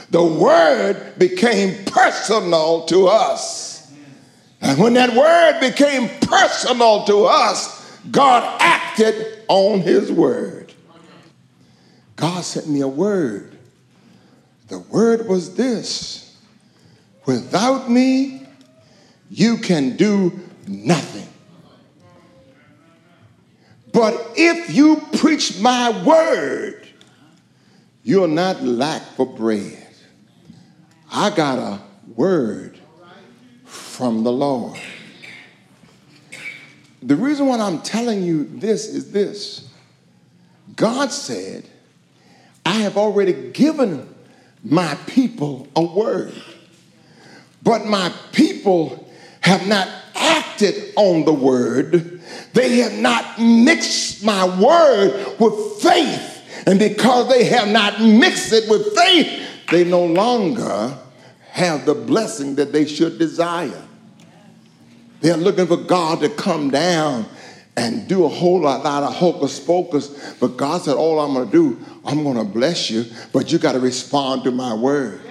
The 0.09 0.23
word 0.23 1.17
became 1.17 1.85
personal 1.85 2.85
to 2.85 3.07
us. 3.07 3.91
And 4.61 4.79
when 4.79 4.93
that 4.93 5.13
word 5.13 5.59
became 5.59 6.09
personal 6.21 7.03
to 7.05 7.25
us, 7.25 7.99
God 8.11 8.43
acted 8.59 9.43
on 9.47 9.81
his 9.81 10.11
word. 10.11 10.73
God 12.15 12.43
sent 12.43 12.69
me 12.69 12.81
a 12.81 12.87
word. 12.87 13.57
The 14.69 14.79
word 14.79 15.27
was 15.27 15.55
this 15.55 16.22
Without 17.25 17.89
me, 17.89 18.45
you 19.29 19.57
can 19.57 19.95
do 19.95 20.39
nothing. 20.67 21.27
But 23.91 24.33
if 24.35 24.73
you 24.73 25.01
preach 25.17 25.59
my 25.59 26.03
word, 26.03 26.87
you'll 28.03 28.27
not 28.27 28.63
lack 28.63 29.01
for 29.15 29.25
bread. 29.25 29.87
I 31.11 31.29
got 31.29 31.59
a 31.59 31.79
word 32.15 32.79
from 33.65 34.23
the 34.23 34.31
Lord. 34.31 34.79
the 37.03 37.15
reason 37.15 37.45
why 37.47 37.59
I'm 37.59 37.81
telling 37.81 38.23
you 38.23 38.45
this 38.45 38.87
is 38.87 39.11
this 39.11 39.69
God 40.75 41.11
said, 41.11 41.69
I 42.65 42.75
have 42.75 42.97
already 42.97 43.51
given 43.51 44.13
my 44.63 44.95
people 45.05 45.67
a 45.75 45.83
word, 45.83 46.33
but 47.63 47.85
my 47.85 48.13
people 48.31 49.07
have 49.41 49.67
not 49.67 49.87
acted 50.15 50.93
on 50.95 51.25
the 51.25 51.33
word. 51.33 52.21
They 52.53 52.77
have 52.77 52.97
not 52.99 53.39
mixed 53.39 54.23
my 54.23 54.45
word 54.59 55.35
with 55.39 55.81
faith. 55.81 56.41
And 56.65 56.79
because 56.79 57.29
they 57.29 57.45
have 57.45 57.67
not 57.69 58.01
mixed 58.01 58.53
it 58.53 58.69
with 58.69 58.95
faith, 58.95 59.47
they 59.69 59.83
no 59.83 60.05
longer 60.05 60.97
have 61.49 61.85
the 61.85 61.93
blessing 61.93 62.55
that 62.55 62.71
they 62.71 62.85
should 62.85 63.17
desire. 63.17 63.83
They're 65.21 65.37
looking 65.37 65.67
for 65.67 65.77
God 65.77 66.19
to 66.21 66.29
come 66.29 66.69
down 66.69 67.25
and 67.75 68.07
do 68.07 68.25
a 68.25 68.29
whole 68.29 68.61
lot, 68.61 68.85
of 68.85 69.13
hocus 69.13 69.59
pocus. 69.59 70.35
But 70.39 70.57
God 70.57 70.81
said, 70.81 70.95
All 70.95 71.19
I'm 71.19 71.33
going 71.33 71.45
to 71.45 71.51
do, 71.51 71.85
I'm 72.05 72.23
going 72.23 72.37
to 72.37 72.43
bless 72.43 72.89
you, 72.89 73.05
but 73.31 73.51
you 73.51 73.57
got 73.57 73.73
to 73.73 73.79
respond 73.79 74.43
to 74.43 74.51
my 74.51 74.73
word. 74.73 75.21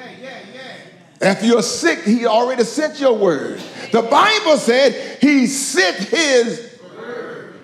If 1.23 1.45
you're 1.45 1.63
sick, 1.63 2.03
He 2.03 2.27
already 2.27 2.65
sent 2.65 2.99
your 2.99 3.15
word. 3.15 3.61
The 3.93 4.03
Bible 4.03 4.57
said 4.57 5.19
He 5.21 5.47
sent 5.47 5.97
His 5.97 6.79
word 6.97 7.55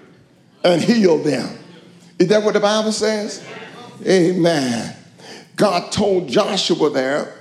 and 0.62 0.80
healed 0.80 1.24
them. 1.24 1.58
Is 2.18 2.28
that 2.28 2.42
what 2.42 2.54
the 2.54 2.60
Bible 2.60 2.92
says? 2.92 3.44
Amen. 4.06 4.94
God 5.56 5.90
told 5.90 6.28
Joshua 6.28 6.90
there 6.90 7.34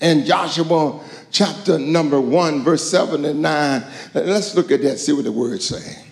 in 0.00 0.24
Joshua 0.24 1.00
chapter 1.30 1.78
number 1.78 2.20
1, 2.20 2.62
verse 2.62 2.88
7 2.90 3.24
and 3.24 3.40
9. 3.40 3.84
Let's 4.14 4.56
look 4.56 4.72
at 4.72 4.82
that, 4.82 4.98
see 4.98 5.12
what 5.12 5.24
the 5.24 5.32
words 5.32 5.66
say. 5.66 6.04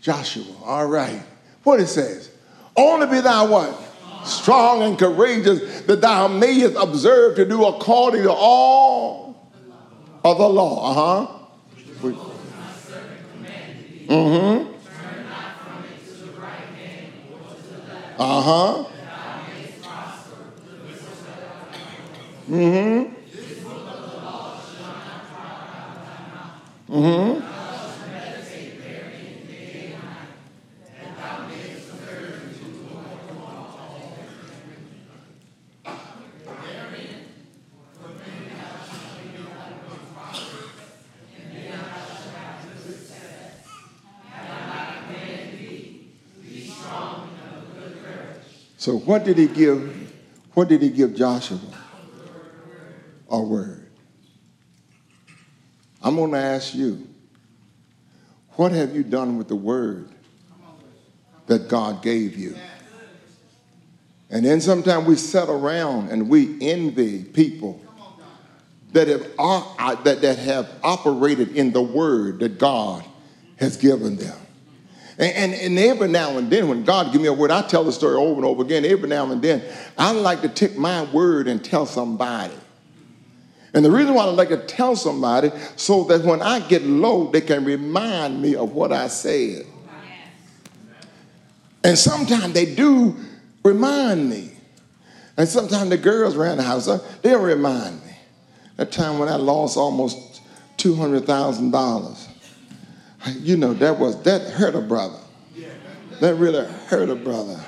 Joshua, 0.00 0.44
all 0.64 0.86
right. 0.86 1.22
What 1.62 1.78
it 1.80 1.88
says. 1.88 2.30
Only 2.76 3.06
be 3.06 3.20
thou 3.20 3.48
what? 3.48 3.91
Strong 4.24 4.82
and 4.82 4.98
courageous, 4.98 5.82
that 5.82 6.00
thou 6.00 6.28
mayest 6.28 6.76
observe 6.78 7.36
to 7.36 7.44
do 7.44 7.64
according 7.64 8.22
to 8.22 8.32
all 8.32 9.50
of 10.24 10.38
the 10.38 10.48
law. 10.48 10.90
Uh-huh. 10.90 11.38
Mm-hmm. 14.08 14.72
Uh-huh. 18.18 18.84
Mm-hmm. 22.48 23.14
Mm-hmm. 26.92 27.51
So 48.82 48.98
what 48.98 49.22
did 49.22 49.38
he 49.38 49.46
give? 49.46 50.12
What 50.54 50.66
did 50.66 50.82
he 50.82 50.90
give 50.90 51.14
Joshua? 51.14 51.60
A 53.28 53.40
word. 53.40 53.88
I'm 56.02 56.16
going 56.16 56.32
to 56.32 56.38
ask 56.38 56.74
you, 56.74 57.06
what 58.54 58.72
have 58.72 58.92
you 58.92 59.04
done 59.04 59.38
with 59.38 59.46
the 59.46 59.54
word 59.54 60.08
that 61.46 61.68
God 61.68 62.02
gave 62.02 62.36
you? 62.36 62.56
And 64.30 64.44
then 64.44 64.60
sometimes 64.60 65.06
we 65.06 65.14
sit 65.14 65.48
around 65.48 66.10
and 66.10 66.28
we 66.28 66.58
envy 66.60 67.22
people 67.22 67.80
that 68.94 69.06
have, 69.06 69.30
uh, 69.38 69.94
that, 70.02 70.22
that 70.22 70.38
have 70.38 70.68
operated 70.82 71.56
in 71.56 71.70
the 71.70 71.80
word 71.80 72.40
that 72.40 72.58
God 72.58 73.04
has 73.58 73.76
given 73.76 74.16
them. 74.16 74.41
And, 75.18 75.52
and, 75.52 75.54
and, 75.54 75.78
every 75.78 76.08
now 76.08 76.38
and 76.38 76.50
then, 76.50 76.68
when 76.68 76.84
God 76.84 77.12
give 77.12 77.20
me 77.20 77.28
a 77.28 77.32
word, 77.32 77.50
I 77.50 77.62
tell 77.62 77.84
the 77.84 77.92
story 77.92 78.16
over 78.16 78.36
and 78.36 78.44
over 78.44 78.62
again. 78.62 78.84
Every 78.84 79.08
now 79.08 79.30
and 79.30 79.42
then, 79.42 79.62
I 79.98 80.12
like 80.12 80.40
to 80.40 80.48
take 80.48 80.76
my 80.78 81.04
word 81.04 81.48
and 81.48 81.62
tell 81.62 81.84
somebody. 81.84 82.54
And 83.74 83.84
the 83.84 83.90
reason 83.90 84.14
why 84.14 84.24
I 84.24 84.30
like 84.30 84.48
to 84.48 84.64
tell 84.66 84.96
somebody, 84.96 85.50
so 85.76 86.04
that 86.04 86.22
when 86.24 86.40
I 86.40 86.60
get 86.60 86.82
low, 86.82 87.30
they 87.30 87.42
can 87.42 87.64
remind 87.64 88.40
me 88.40 88.54
of 88.54 88.72
what 88.72 88.92
I 88.92 89.08
said. 89.08 89.66
And 91.84 91.98
sometimes 91.98 92.54
they 92.54 92.74
do 92.74 93.16
remind 93.64 94.30
me. 94.30 94.50
And 95.36 95.48
sometimes 95.48 95.90
the 95.90 95.98
girls 95.98 96.36
around 96.36 96.58
the 96.58 96.62
house, 96.62 96.88
uh, 96.88 96.98
they'll 97.22 97.40
remind 97.40 98.04
me. 98.04 98.12
That 98.76 98.92
time 98.92 99.18
when 99.18 99.28
I 99.28 99.36
lost 99.36 99.76
almost 99.76 100.42
$200,000 100.78 102.31
you 103.40 103.56
know, 103.56 103.74
that 103.74 103.98
was 103.98 104.22
that 104.22 104.42
hurt 104.52 104.74
a 104.74 104.80
brother. 104.80 105.18
That 106.20 106.34
really 106.36 106.66
hurt 106.86 107.08
a 107.08 107.14
brother. 107.14 107.60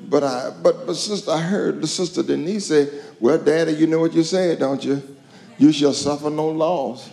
But 0.00 0.22
I 0.22 0.50
but 0.62 0.86
but 0.86 0.94
sister, 0.94 1.30
I 1.30 1.40
heard 1.40 1.80
the 1.80 1.86
sister 1.86 2.22
Denise 2.22 2.66
say, 2.66 2.88
Well, 3.20 3.38
Daddy, 3.38 3.72
you 3.72 3.86
know 3.86 4.00
what 4.00 4.14
you 4.14 4.22
said, 4.22 4.58
don't 4.58 4.82
you? 4.84 5.02
You 5.58 5.72
shall 5.72 5.92
suffer 5.92 6.30
no 6.30 6.48
loss. 6.48 7.10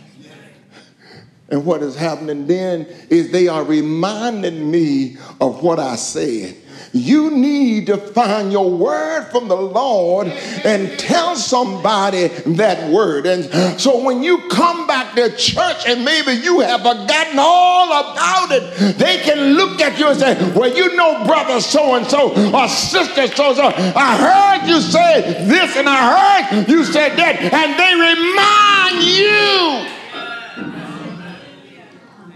And 1.50 1.66
what 1.66 1.84
is 1.84 1.96
happening 1.96 2.48
then 2.48 2.88
is 3.10 3.32
they 3.32 3.48
are 3.48 3.64
reminding 3.64 4.72
me 4.72 5.18
of 5.40 5.62
what 5.62 5.80
I 5.80 5.96
said. 5.96 6.58
You 6.94 7.32
need 7.32 7.88
to 7.88 7.98
find 7.98 8.52
your 8.52 8.70
word 8.70 9.26
from 9.32 9.48
the 9.48 9.56
Lord 9.56 10.28
and 10.28 10.98
tell 11.00 11.36
somebody 11.36 12.28
that 12.28 12.92
word. 12.92 13.26
And 13.26 13.82
so 13.82 14.04
when 14.04 14.22
you 14.22 14.48
come 14.50 14.86
back 14.86 15.16
to 15.16 15.36
church 15.36 15.88
and 15.88 16.06
maybe 16.06 16.34
you 16.34 16.60
have 16.60 16.82
forgotten 16.82 17.40
all 17.40 17.88
about 17.88 18.52
it, 18.52 18.98
they 19.00 19.18
can 19.18 19.56
look 19.56 19.82
at 19.82 19.98
you 19.98 20.10
and 20.10 20.20
say, 20.20 20.54
Well, 20.54 20.72
you 20.76 20.96
know, 20.96 21.26
brother 21.26 21.60
so 21.62 21.96
and 21.96 22.06
so 22.06 22.30
or 22.54 22.68
sister 22.68 23.26
so 23.28 23.48
and 23.48 23.58
so, 23.58 23.64
I 23.66 24.60
heard 24.62 24.70
you 24.70 24.80
say 24.80 25.46
this 25.46 25.76
and 25.76 25.90
I 25.90 26.52
heard 26.52 26.70
you 26.70 26.84
said 26.86 27.18
that. 27.18 27.42
And 27.42 27.74
they 27.80 27.94
remind 27.96 29.04
you 29.04 29.93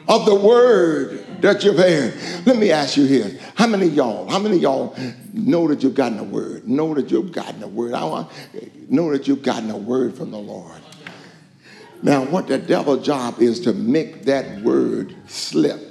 of 0.08 0.26
the 0.26 0.36
word 0.36 1.42
that 1.42 1.64
you've 1.64 1.78
heard. 1.78 2.14
Let 2.46 2.58
me 2.58 2.72
ask 2.72 2.98
you 2.98 3.06
here. 3.06 3.38
How 3.56 3.68
many 3.68 3.88
y'all, 3.88 4.30
how 4.30 4.40
many 4.40 4.58
y'all 4.58 4.96
know 5.34 5.68
that 5.68 5.84
you've 5.84 5.96
gotten 5.96 6.20
a 6.20 6.24
word? 6.24 6.68
Know 6.68 6.94
that 6.94 7.12
you've 7.12 7.32
gotten 7.32 7.62
a 7.62 7.68
word. 7.68 7.94
I 7.94 8.04
want 8.06 8.32
know 8.90 9.12
that 9.12 9.28
you've 9.28 9.44
gotten 9.44 9.70
a 9.70 9.78
word 9.78 10.16
from 10.16 10.32
the 10.32 10.40
Lord. 10.40 10.82
Now, 12.02 12.24
what 12.26 12.48
the 12.48 12.58
devil's 12.58 13.06
job 13.06 13.42
is 13.42 13.62
to 13.62 13.74
make 13.74 14.26
that 14.26 14.62
word 14.62 15.16
slip. 15.28 15.82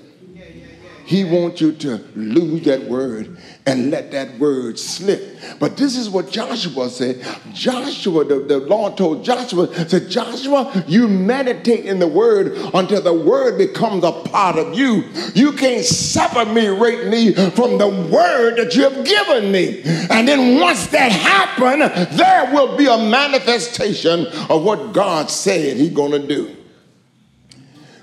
He 1.05 1.25
wants 1.25 1.61
you 1.61 1.73
to 1.73 2.05
lose 2.15 2.65
that 2.65 2.85
word 2.85 3.36
and 3.67 3.91
let 3.91 4.13
that 4.13 4.39
word 4.39 4.79
slip. 4.79 5.37
But 5.59 5.77
this 5.77 5.97
is 5.97 6.09
what 6.09 6.31
Joshua 6.31 6.89
said. 6.89 7.25
Joshua, 7.53 8.25
the, 8.25 8.39
the 8.39 8.59
Lord 8.59 8.97
told 8.97 9.25
Joshua, 9.25 9.75
said, 9.89 10.09
Joshua, 10.09 10.85
you 10.87 11.09
meditate 11.09 11.85
in 11.85 11.99
the 11.99 12.07
word 12.07 12.57
until 12.75 13.03
the 13.03 13.13
word 13.13 13.59
becomes 13.59 14.05
a 14.05 14.13
part 14.13 14.57
of 14.57 14.75
you. 14.75 15.05
You 15.35 15.53
can't 15.53 15.85
separate 15.85 17.09
me 17.09 17.33
from 17.33 17.79
the 17.79 17.89
word 17.89 18.57
that 18.57 18.75
you 18.77 18.89
have 18.89 19.05
given 19.05 19.51
me. 19.51 19.83
And 20.11 20.29
then 20.29 20.61
once 20.61 20.87
that 20.89 21.11
happens, 21.11 22.17
there 22.17 22.55
will 22.55 22.77
be 22.77 22.87
a 22.87 22.97
manifestation 22.97 24.27
of 24.49 24.63
what 24.63 24.93
God 24.93 25.29
said 25.29 25.77
he's 25.77 25.91
going 25.91 26.13
to 26.13 26.27
do. 26.27 26.55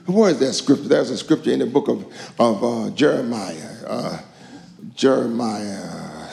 Where 0.06 0.32
is 0.32 0.40
that 0.40 0.52
scripture? 0.54 0.90
There's 0.90 1.10
a 1.10 1.18
scripture 1.18 1.52
in 1.52 1.60
the 1.60 1.66
book 1.66 1.88
of, 1.88 2.06
of 2.38 2.64
uh, 2.64 2.90
Jeremiah. 2.90 3.70
Uh, 3.88 4.22
Jeremiah 4.96 6.30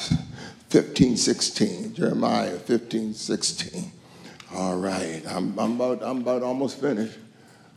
15, 0.69 1.17
16. 1.17 1.95
Jeremiah 1.95 2.59
15, 2.59 3.15
16. 3.15 3.93
All 4.55 4.77
right. 4.77 5.23
I'm, 5.27 5.59
I'm, 5.59 5.75
about, 5.75 6.03
I'm 6.03 6.19
about 6.19 6.43
almost 6.43 6.81
finished. 6.81 7.19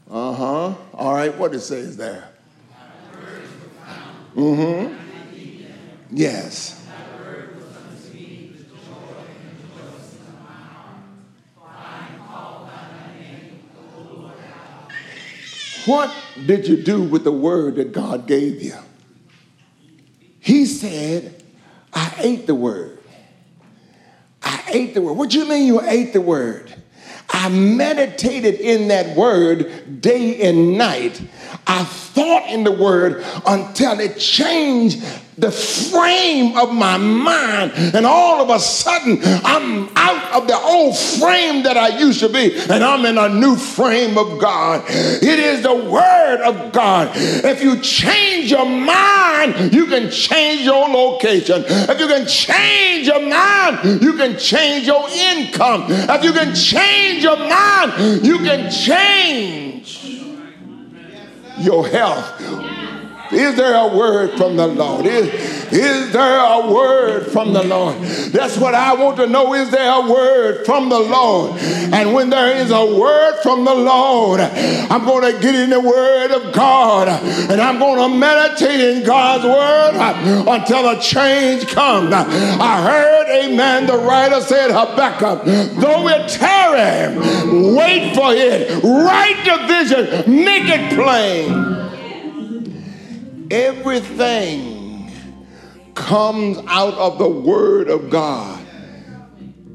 Uh 0.10 0.34
huh. 0.34 0.74
All 0.94 1.14
right. 1.14 1.36
What 1.38 1.54
it 1.54 1.62
says 1.62 1.98
there? 1.98 2.30
Mm 4.36 4.88
hmm. 4.88 6.16
Yes. 6.16 6.80
What 15.86 16.16
did 16.46 16.66
you 16.66 16.82
do 16.82 17.02
with 17.02 17.26
the 17.26 17.32
word 17.32 17.76
that 17.76 17.92
God 17.92 18.26
gave 18.26 18.62
you? 18.62 18.76
He 20.44 20.66
said, 20.66 21.42
I 21.94 22.14
ate 22.20 22.48
the 22.48 22.54
word. 22.54 23.00
I 24.44 24.62
ate 24.74 24.94
the 24.94 25.02
word. 25.02 25.14
What 25.14 25.30
do 25.30 25.40
you 25.40 25.48
mean 25.48 25.66
you 25.66 25.82
ate 25.82 26.12
the 26.12 26.20
word? 26.20 26.76
I 27.30 27.48
meditated 27.48 28.56
in 28.56 28.90
that 28.90 29.16
word 29.16 30.02
day 30.02 30.42
and 30.42 30.78
night. 30.78 31.22
I 31.66 31.84
thought 31.84 32.50
in 32.50 32.64
the 32.64 32.72
word 32.72 33.24
until 33.46 34.00
it 34.00 34.18
changed 34.20 35.04
the 35.38 35.52
frame 35.52 36.56
of 36.58 36.72
my 36.72 36.98
mind. 36.98 37.72
And 37.76 38.06
all 38.06 38.42
of 38.42 38.50
a 38.50 38.60
sudden, 38.60 39.20
I'm 39.24 39.90
out 39.96 40.42
of 40.42 40.48
the 40.48 40.56
old 40.56 40.98
frame 40.98 41.64
that 41.64 41.78
I 41.78 42.00
used 42.00 42.20
to 42.20 42.30
be, 42.30 42.56
and 42.70 42.84
I'm 42.84 43.06
in 43.06 43.18
a 43.18 43.30
new 43.30 43.56
frame 43.56 44.18
of 44.18 44.40
God. 44.40 44.84
It 44.88 45.40
is 45.40 45.64
the 45.64 45.74
Word 45.74 46.42
of 46.42 46.72
God. 46.72 47.12
If 47.16 47.64
you 47.64 47.80
change 47.80 48.52
your 48.52 48.66
mind, 48.66 49.74
you 49.74 49.88
can 49.88 50.12
change 50.12 50.62
your 50.62 50.88
location. 50.88 51.64
If 51.66 52.00
you 52.00 52.08
can 52.08 52.28
change 52.28 53.08
your 53.08 53.28
mind, 53.28 54.02
you 54.02 54.14
can 54.14 54.38
change 54.38 54.86
your 54.86 55.10
income. 55.10 55.86
If 55.90 56.24
you 56.24 56.34
can 56.34 56.54
change 56.54 57.24
your 57.24 57.38
mind, 57.38 58.26
you 58.26 58.38
can 58.40 58.70
change 58.72 60.03
your 61.58 61.88
health. 61.88 62.73
Is 63.34 63.56
there 63.56 63.76
a 63.76 63.96
word 63.96 64.38
from 64.38 64.56
the 64.56 64.68
Lord? 64.68 65.06
Is, 65.06 65.28
is 65.74 66.14
there 66.14 66.40
a 66.40 66.72
word 66.72 67.32
from 67.32 67.54
the 67.54 67.64
Lord? 67.64 67.96
That's 68.32 68.58
what 68.58 68.76
I 68.76 68.94
want 68.94 69.18
to 69.18 69.28
know. 69.28 69.54
Is 69.54 69.72
there 69.72 69.92
a 69.92 70.12
word 70.12 70.66
from 70.66 70.90
the 70.90 71.00
Lord? 71.00 71.60
And 71.60 72.14
when 72.14 72.30
there 72.30 72.56
is 72.58 72.72
a 72.72 72.86
word 72.86 73.40
from 73.42 73.66
the 73.66 73.74
Lord, 73.74 74.40
I'm 74.40 75.06
going 75.06 75.34
to 75.34 75.42
get 75.42 75.56
in 75.56 75.72
the 75.72 75.80
word 75.80 76.32
of 76.32 76.54
God 76.54 77.08
and 77.08 77.60
I'm 77.60 77.80
going 77.80 78.12
to 78.12 78.18
meditate 78.18 78.80
in 78.80 79.04
God's 79.04 79.46
word 79.46 79.96
until 80.48 80.90
a 80.90 81.00
change 81.02 81.68
comes. 81.68 82.14
I 82.14 82.82
heard, 82.82 83.46
amen, 83.46 83.88
the 83.88 83.98
writer 83.98 84.42
said, 84.42 84.72
Habakkuk, 84.72 85.46
though 85.46 86.08
it 86.08 86.30
tarry, 86.30 87.18
wait 87.74 88.16
for 88.16 88.34
it, 88.34 88.84
write 88.84 89.44
the 89.46 89.68
vision, 89.68 90.44
make 90.44 90.64
it 90.66 90.94
plain. 90.94 91.93
Everything 93.54 95.12
comes 95.94 96.58
out 96.68 96.96
of 96.96 97.20
the 97.20 97.30
Word 97.30 97.88
of 97.88 98.10
God. 98.10 98.60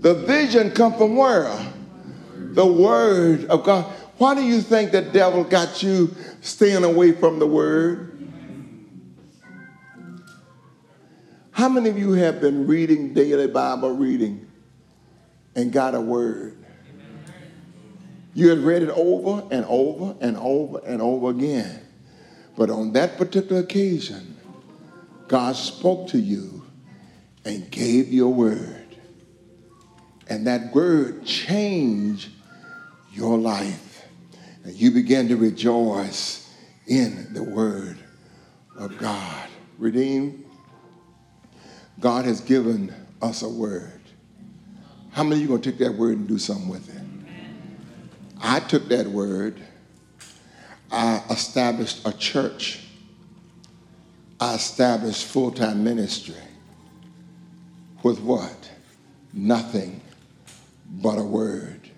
The 0.00 0.14
vision 0.14 0.72
comes 0.72 0.96
from 0.96 1.14
where? 1.14 1.56
The 2.34 2.66
Word 2.66 3.44
of 3.44 3.62
God. 3.62 3.84
Why 4.16 4.34
do 4.34 4.42
you 4.42 4.62
think 4.62 4.90
the 4.90 5.02
devil 5.02 5.44
got 5.44 5.80
you 5.80 6.12
staying 6.40 6.82
away 6.82 7.12
from 7.12 7.38
the 7.38 7.46
Word? 7.46 8.18
How 11.52 11.68
many 11.68 11.88
of 11.88 11.96
you 11.96 12.14
have 12.14 12.40
been 12.40 12.66
reading 12.66 13.14
daily 13.14 13.46
Bible 13.46 13.92
reading 13.92 14.50
and 15.54 15.72
got 15.72 15.94
a 15.94 16.00
word? 16.00 16.56
You 18.34 18.50
have 18.50 18.64
read 18.64 18.82
it 18.82 18.90
over 18.90 19.46
and 19.52 19.64
over 19.66 20.16
and 20.20 20.36
over 20.36 20.80
and 20.84 21.00
over 21.00 21.30
again. 21.30 21.87
But 22.58 22.70
on 22.70 22.92
that 22.94 23.16
particular 23.16 23.60
occasion, 23.60 24.36
God 25.28 25.54
spoke 25.54 26.08
to 26.08 26.18
you 26.18 26.66
and 27.44 27.70
gave 27.70 28.08
you 28.08 28.26
a 28.26 28.30
word. 28.30 28.96
And 30.28 30.44
that 30.48 30.74
word 30.74 31.24
changed 31.24 32.30
your 33.12 33.38
life. 33.38 34.04
And 34.64 34.74
you 34.74 34.90
began 34.90 35.28
to 35.28 35.36
rejoice 35.36 36.52
in 36.88 37.32
the 37.32 37.44
word 37.44 37.96
of 38.76 38.98
God. 38.98 39.48
Redeemed, 39.78 40.44
God 42.00 42.24
has 42.24 42.40
given 42.40 42.92
us 43.22 43.42
a 43.42 43.48
word. 43.48 44.00
How 45.12 45.22
many 45.22 45.36
of 45.36 45.42
you 45.42 45.46
going 45.46 45.62
to 45.62 45.70
take 45.70 45.78
that 45.78 45.94
word 45.94 46.18
and 46.18 46.26
do 46.26 46.38
something 46.38 46.68
with 46.68 46.88
it? 46.88 47.02
I 48.42 48.58
took 48.58 48.88
that 48.88 49.06
word 49.06 49.62
I 50.90 51.22
established 51.30 52.06
a 52.06 52.12
church. 52.12 52.80
I 54.40 54.54
established 54.54 55.26
full 55.26 55.50
time 55.50 55.84
ministry. 55.84 56.34
With 58.02 58.20
what? 58.20 58.70
Nothing 59.32 60.00
but 60.88 61.18
a 61.18 61.24
word. 61.24 61.90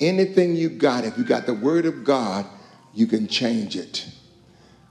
Anything 0.00 0.56
you 0.56 0.68
got, 0.68 1.04
if 1.04 1.16
you 1.16 1.24
got 1.24 1.46
the 1.46 1.54
word 1.54 1.86
of 1.86 2.04
God, 2.04 2.46
you 2.92 3.06
can 3.06 3.26
change 3.28 3.76
it. 3.76 4.06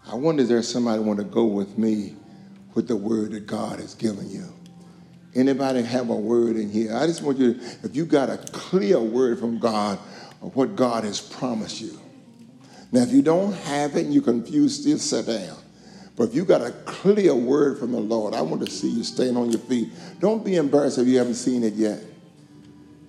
I 0.07 0.15
wonder 0.15 0.43
if 0.43 0.49
there's 0.49 0.67
somebody 0.67 0.99
want 1.01 1.19
to 1.19 1.25
go 1.25 1.45
with 1.45 1.77
me 1.77 2.15
with 2.73 2.87
the 2.87 2.95
word 2.95 3.31
that 3.31 3.45
God 3.45 3.79
has 3.79 3.93
given 3.93 4.29
you. 4.29 4.45
Anybody 5.33 5.81
have 5.81 6.09
a 6.09 6.15
word 6.15 6.55
in 6.55 6.69
here? 6.69 6.95
I 6.95 7.07
just 7.07 7.21
want 7.21 7.37
you 7.37 7.55
to, 7.55 7.59
if 7.83 7.95
you 7.95 8.05
got 8.05 8.29
a 8.29 8.37
clear 8.51 8.99
word 8.99 9.39
from 9.39 9.59
God 9.59 9.99
of 10.41 10.55
what 10.55 10.75
God 10.75 11.03
has 11.03 11.19
promised 11.19 11.81
you, 11.81 11.99
now, 12.91 13.01
if 13.01 13.11
you 13.11 13.21
don't 13.21 13.53
have 13.53 13.95
it 13.95 14.05
and 14.05 14.13
you're 14.13 14.23
confused, 14.23 14.81
still 14.81 14.97
sit 14.97 15.25
down. 15.25 15.57
But 16.15 16.29
if 16.29 16.35
you 16.35 16.45
got 16.45 16.61
a 16.61 16.71
clear 16.71 17.35
word 17.35 17.77
from 17.77 17.91
the 17.91 17.99
Lord, 17.99 18.33
I 18.33 18.41
want 18.41 18.65
to 18.65 18.71
see 18.71 18.89
you 18.89 19.03
staying 19.03 19.35
on 19.35 19.51
your 19.51 19.59
feet. 19.59 19.89
Don't 20.19 20.45
be 20.45 20.55
embarrassed 20.55 20.97
if 20.97 21.07
you 21.07 21.17
haven't 21.17 21.35
seen 21.35 21.63
it 21.63 21.73
yet. 21.73 21.99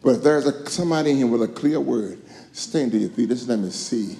But 0.03 0.17
if 0.17 0.23
there's 0.23 0.47
a, 0.47 0.69
somebody 0.69 1.11
in 1.11 1.17
here 1.19 1.27
with 1.27 1.43
a 1.43 1.49
clear 1.49 1.81
word, 1.81 2.21
stand 2.53 2.93
to 2.93 2.99
your 2.99 3.11
feet. 3.11 3.29
Just 3.29 3.49
let 3.49 3.59
me 3.59 3.71
see. 3.71 4.17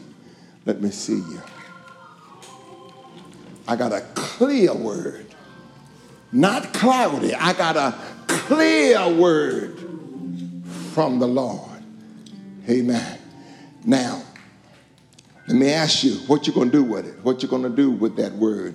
Let 0.65 0.81
me 0.81 0.91
see 0.91 1.17
you. 1.17 1.43
I 3.69 3.75
got 3.75 3.93
a 3.93 4.03
clear 4.15 4.73
word, 4.73 5.35
not 6.31 6.73
cloudy. 6.73 7.35
I 7.35 7.53
got 7.53 7.77
a 7.77 7.99
clear 8.29 9.09
word 9.09 9.81
from 10.93 11.19
the 11.19 11.27
Lord. 11.27 11.83
Amen. 12.69 13.19
Now, 13.85 14.23
let 15.49 15.57
me 15.57 15.71
ask 15.71 16.03
you, 16.03 16.15
what 16.27 16.47
you're 16.47 16.55
going 16.55 16.71
to 16.71 16.77
do 16.77 16.83
with 16.83 17.07
it? 17.07 17.23
What 17.23 17.43
you're 17.43 17.51
going 17.51 17.63
to 17.63 17.69
do 17.69 17.91
with 17.91 18.17
that 18.17 18.33
word 18.33 18.75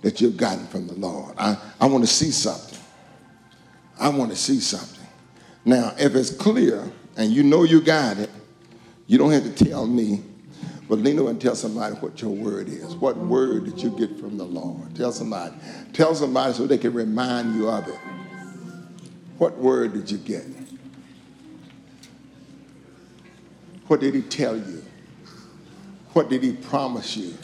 that 0.00 0.20
you've 0.20 0.38
gotten 0.38 0.66
from 0.66 0.86
the 0.86 0.94
Lord? 0.94 1.34
I, 1.36 1.56
I 1.78 1.86
want 1.86 2.04
to 2.04 2.10
see 2.10 2.30
something. 2.30 2.78
I 3.98 4.08
want 4.08 4.30
to 4.30 4.36
see 4.36 4.60
something. 4.60 5.06
Now, 5.66 5.92
if 5.98 6.14
it's 6.14 6.30
clear 6.30 6.90
and 7.18 7.30
you 7.30 7.42
know 7.42 7.64
you 7.64 7.82
got 7.82 8.16
it, 8.16 8.30
you 9.06 9.18
don't 9.18 9.30
have 9.30 9.44
to 9.44 9.64
tell 9.64 9.86
me, 9.86 10.22
but 10.88 11.00
lean 11.00 11.18
over 11.18 11.30
and 11.30 11.40
tell 11.40 11.54
somebody 11.54 11.94
what 11.96 12.22
your 12.22 12.30
word 12.30 12.68
is. 12.68 12.94
What 12.94 13.18
word 13.18 13.64
did 13.64 13.82
you 13.82 13.90
get 13.90 14.18
from 14.18 14.38
the 14.38 14.44
Lord? 14.44 14.96
Tell 14.96 15.12
somebody. 15.12 15.54
Tell 15.92 16.14
somebody 16.14 16.54
so 16.54 16.66
they 16.66 16.78
can 16.78 16.94
remind 16.94 17.56
you 17.56 17.68
of 17.68 17.86
it. 17.88 17.98
What 19.36 19.58
word 19.58 19.92
did 19.92 20.10
you 20.10 20.18
get? 20.18 20.44
What 23.86 24.00
did 24.00 24.14
he 24.14 24.22
tell 24.22 24.56
you? 24.56 24.82
What 26.12 26.28
did 26.28 26.42
he 26.42 26.52
promise 26.52 27.16
you? 27.16 27.34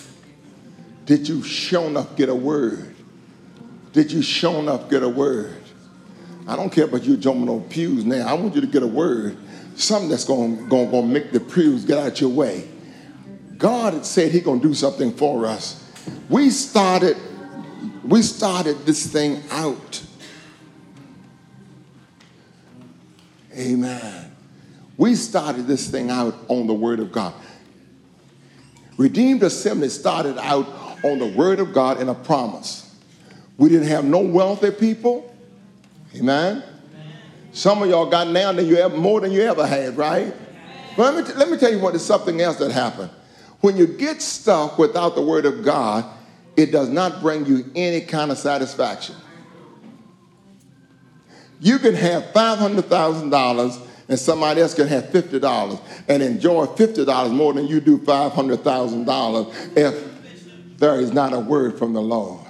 Did 1.05 1.29
you 1.29 1.43
show 1.43 1.87
enough 1.87 2.17
get 2.17 2.29
a 2.29 2.35
word? 2.35 2.95
Did 3.93 4.11
you 4.11 4.23
show 4.23 4.59
enough 4.59 4.91
get 4.91 5.03
a 5.03 5.09
word? 5.09 5.63
I 6.49 6.57
don't 6.57 6.71
care 6.71 6.85
about 6.85 7.05
you 7.05 7.17
jumping 7.17 7.49
on 7.49 7.63
pews 7.69 8.05
now. 8.05 8.27
I 8.27 8.35
want 8.35 8.55
you 8.55 8.61
to 8.61 8.67
get 8.67 8.83
a 8.83 8.87
word. 8.87 9.37
Something 9.77 10.09
that's 10.09 10.25
going 10.25 10.69
to 10.69 11.03
make 11.03 11.33
the 11.33 11.41
pews 11.41 11.85
get 11.85 11.99
out 11.99 12.21
your 12.21 12.31
way. 12.31 12.69
God 13.57 13.95
had 13.95 14.05
said 14.07 14.33
He 14.33 14.41
going 14.41 14.61
to 14.61 14.69
do 14.69 14.75
something 14.75 15.13
for 15.13 15.47
us. 15.47 15.83
We 16.29 16.51
started, 16.51 17.17
we 18.05 18.23
started 18.23 18.85
this 18.85 19.07
thing 19.07 19.43
out. 19.51 20.03
Amen. 23.57 24.37
We 24.97 25.15
started 25.15 25.67
this 25.67 25.91
thing 25.91 26.11
out 26.11 26.35
on 26.49 26.67
the 26.67 26.75
Word 26.75 27.01
of 27.01 27.13
God. 27.13 27.35
Redeemed 28.97 29.43
Assembly 29.43 29.89
started 29.89 30.39
out 30.39 30.67
on 31.05 31.19
the 31.19 31.27
Word 31.27 31.61
of 31.61 31.73
God 31.73 32.01
and 32.01 32.09
a 32.09 32.15
promise. 32.15 32.95
We 33.59 33.69
didn't 33.69 33.89
have 33.89 34.05
no 34.05 34.21
wealthy 34.21 34.71
people. 34.71 35.35
Amen. 36.15 36.63
Some 37.53 37.83
of 37.83 37.89
y'all 37.89 38.09
got 38.09 38.29
now 38.29 38.53
than 38.53 38.67
you 38.67 38.77
have 38.77 38.95
more 38.95 39.21
than 39.21 39.33
you 39.33 39.43
ever 39.43 39.67
had, 39.67 39.97
right? 39.97 40.35
But 40.97 41.15
let 41.15 41.27
me, 41.27 41.33
t- 41.33 41.39
let 41.39 41.51
me 41.51 41.57
tell 41.57 41.71
you 41.71 41.79
what 41.79 41.95
is 41.95 42.05
something 42.05 42.41
else 42.41 42.57
that 42.57 42.71
happened. 42.71 43.11
When 43.61 43.77
you 43.77 43.87
get 43.87 44.21
stuck 44.23 44.79
without 44.79 45.15
the 45.15 45.23
Word 45.23 45.47
of 45.47 45.65
God, 45.65 46.05
it 46.57 46.73
does 46.73 46.89
not 46.89 47.21
bring 47.21 47.47
you 47.47 47.71
any 47.75 48.01
kind 48.01 48.31
of 48.31 48.39
satisfaction. 48.39 49.15
You 51.61 51.79
can 51.79 51.95
have 51.95 52.25
$500,000 52.35 53.86
and 54.09 54.19
somebody 54.19 54.61
else 54.61 54.75
can 54.75 54.87
have 54.89 55.05
$50 55.05 55.81
and 56.09 56.23
enjoy 56.23 56.67
$50 56.67 57.33
more 57.33 57.53
than 57.53 57.67
you 57.67 57.81
do 57.81 57.99
$500,000 57.99 59.77
if 59.77 60.79
there 60.79 61.01
is 61.01 61.13
not 61.13 61.33
a 61.33 61.41
word 61.41 61.79
from 61.79 61.93
the 61.93 62.03
Lord. 62.03 62.47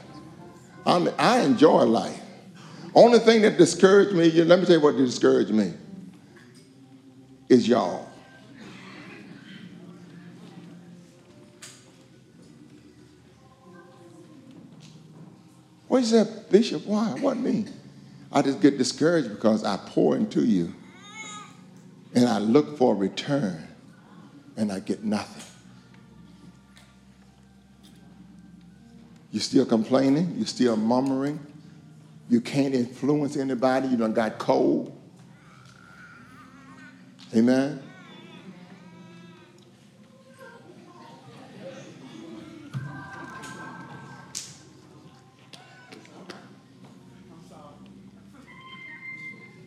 I'm, 0.84 1.08
I 1.18 1.40
enjoy 1.40 1.84
life. 1.84 2.20
Only 2.94 3.18
thing 3.18 3.42
that 3.42 3.58
discouraged 3.58 4.12
me, 4.14 4.30
let 4.42 4.58
me 4.58 4.66
tell 4.66 4.76
you 4.76 4.82
what 4.82 4.96
discouraged 4.96 5.50
me, 5.50 5.72
is 7.48 7.68
y'all. 7.68 8.08
What 15.88 16.02
is 16.02 16.10
that, 16.10 16.50
Bishop? 16.50 16.84
Why? 16.84 17.08
What 17.20 17.36
me? 17.36 17.66
I 18.32 18.42
just 18.42 18.60
get 18.60 18.76
discouraged 18.76 19.30
because 19.30 19.62
I 19.64 19.76
pour 19.76 20.16
into 20.16 20.44
you 20.44 20.74
and 22.16 22.26
I 22.26 22.38
look 22.38 22.78
for 22.78 22.94
a 22.94 22.96
return 22.96 23.62
and 24.56 24.72
I 24.72 24.80
get 24.80 25.04
nothing. 25.04 25.42
You're 29.30 29.42
still 29.42 29.66
complaining. 29.66 30.32
You're 30.38 30.46
still 30.46 30.78
murmuring. 30.78 31.38
You 32.30 32.40
can't 32.40 32.74
influence 32.74 33.36
anybody. 33.36 33.88
You 33.88 33.98
done 33.98 34.14
got 34.14 34.38
cold. 34.38 34.98
Amen. 37.34 37.82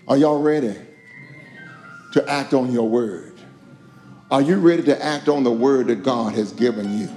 Are 0.07 0.17
y'all 0.17 0.41
ready 0.41 0.88
to 2.11 2.27
act 2.29 2.53
on 2.53 2.71
your 2.71 2.87
word? 2.87 3.39
Are 4.31 4.41
you 4.41 4.57
ready 4.57 4.83
to 4.83 5.03
act 5.03 5.27
on 5.27 5.43
the 5.43 5.51
word 5.51 5.87
that 5.87 6.03
God 6.03 6.33
has 6.33 6.51
given 6.51 6.99
you? 6.99 7.09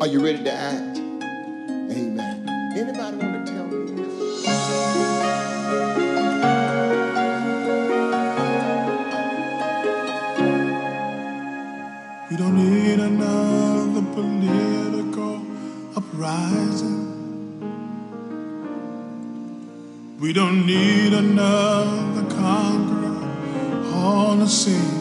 Are 0.00 0.06
you 0.06 0.24
ready 0.24 0.42
to 0.42 0.52
act? 0.52 0.98
Amen. 0.98 2.48
Anybody 2.76 3.16
want 3.16 3.46
to 3.46 3.52
tell 3.52 3.66
me? 3.66 3.72
We 12.30 12.36
don't 12.38 12.56
need 12.56 12.98
another 12.98 14.02
political 14.14 15.42
uprising. 15.94 17.00
We 20.18 20.32
don't 20.32 20.64
need 20.66 21.12
another 21.12 22.34
conqueror 22.34 22.81
the 24.42 24.48
scene. 24.48 25.00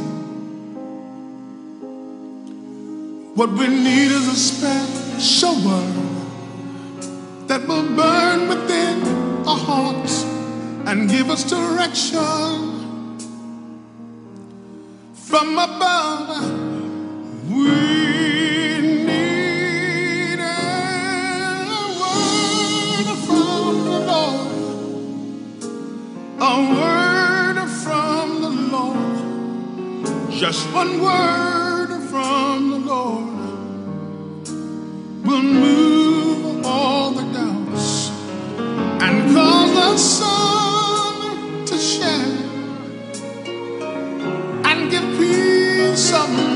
What 3.34 3.50
we 3.50 3.68
need 3.68 4.12
is 4.12 4.28
a 4.28 4.36
special 4.36 5.56
word 5.66 5.96
that 7.48 7.68
will 7.68 7.96
burn 7.96 8.48
within 8.48 8.98
our 9.48 9.58
hearts 9.58 10.24
and 10.88 11.10
give 11.10 11.30
us 11.32 11.44
direction 11.50 12.78
from 15.14 15.58
above. 15.58 16.30
We 17.50 17.72
need 19.08 20.40
a 20.40 20.52
word 22.02 23.08
from 23.26 23.74
the 23.86 24.00
Lord. 24.12 24.52
A 26.40 26.54
word 26.76 27.01
Just 30.42 30.74
one 30.74 31.00
word 31.00 32.00
from 32.10 32.72
the 32.72 32.80
Lord 32.80 34.48
will 35.24 35.44
move 35.44 36.66
all 36.66 37.12
the 37.12 37.22
doubts 37.32 38.10
and 39.04 39.36
cause 39.36 39.72
the 39.76 39.98
sun 40.00 41.66
to 41.68 41.78
shine 41.78 42.74
and 44.66 44.90
give 44.90 45.04
peace 45.20 46.12
of 46.12 46.28
mind. 46.32 46.51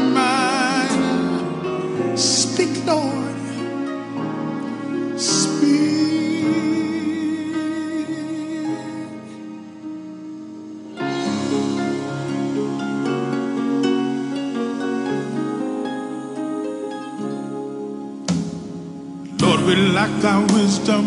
Thy 20.22 20.40
wisdom 20.54 21.06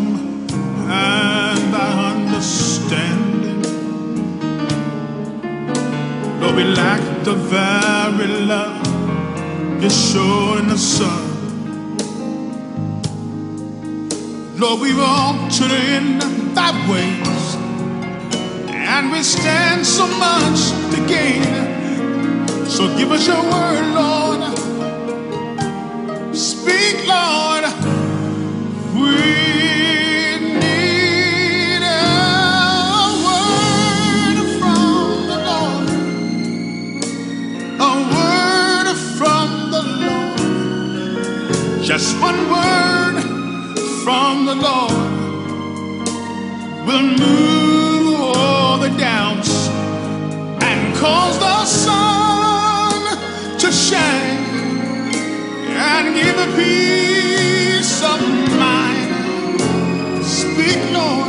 and 0.89 1.73
thy 1.73 2.13
understanding. 2.13 3.61
Lord, 6.39 6.55
we 6.55 6.63
lack 6.63 7.01
the 7.23 7.33
very 7.33 8.27
love 8.45 8.85
you 9.81 9.89
show 9.89 10.57
in 10.59 10.67
the 10.67 10.77
sun. 10.77 11.25
Lord, 14.57 14.81
we've 14.81 14.99
altered 14.99 15.71
in 15.71 16.19
thy 16.53 16.71
ways, 16.91 17.55
and 18.69 19.11
we 19.11 19.23
stand 19.23 19.85
so 19.85 20.05
much 20.07 20.71
to 20.91 20.97
gain. 21.07 21.43
So 22.67 22.87
give 22.97 23.11
us 23.11 23.27
your 23.27 23.41
word, 23.41 23.93
Lord. 23.93 24.41
Speak, 26.35 27.07
Lord. 27.07 27.48
One 42.21 42.49
word 42.49 43.21
from 44.03 44.45
the 44.45 44.55
Lord 44.55 44.91
will 46.87 47.07
move 47.25 48.19
all 48.35 48.77
the 48.77 48.89
doubts 48.97 49.69
and 50.61 50.95
cause 50.95 51.39
the 51.39 51.65
sun 51.65 53.01
to 53.59 53.71
shine 53.71 54.39
and 55.67 56.15
give 56.15 56.37
a 56.37 56.49
peace 56.57 58.03
of 58.03 58.19
mind. 58.59 59.61
Speak, 60.23 60.79
Lord. 60.91 61.28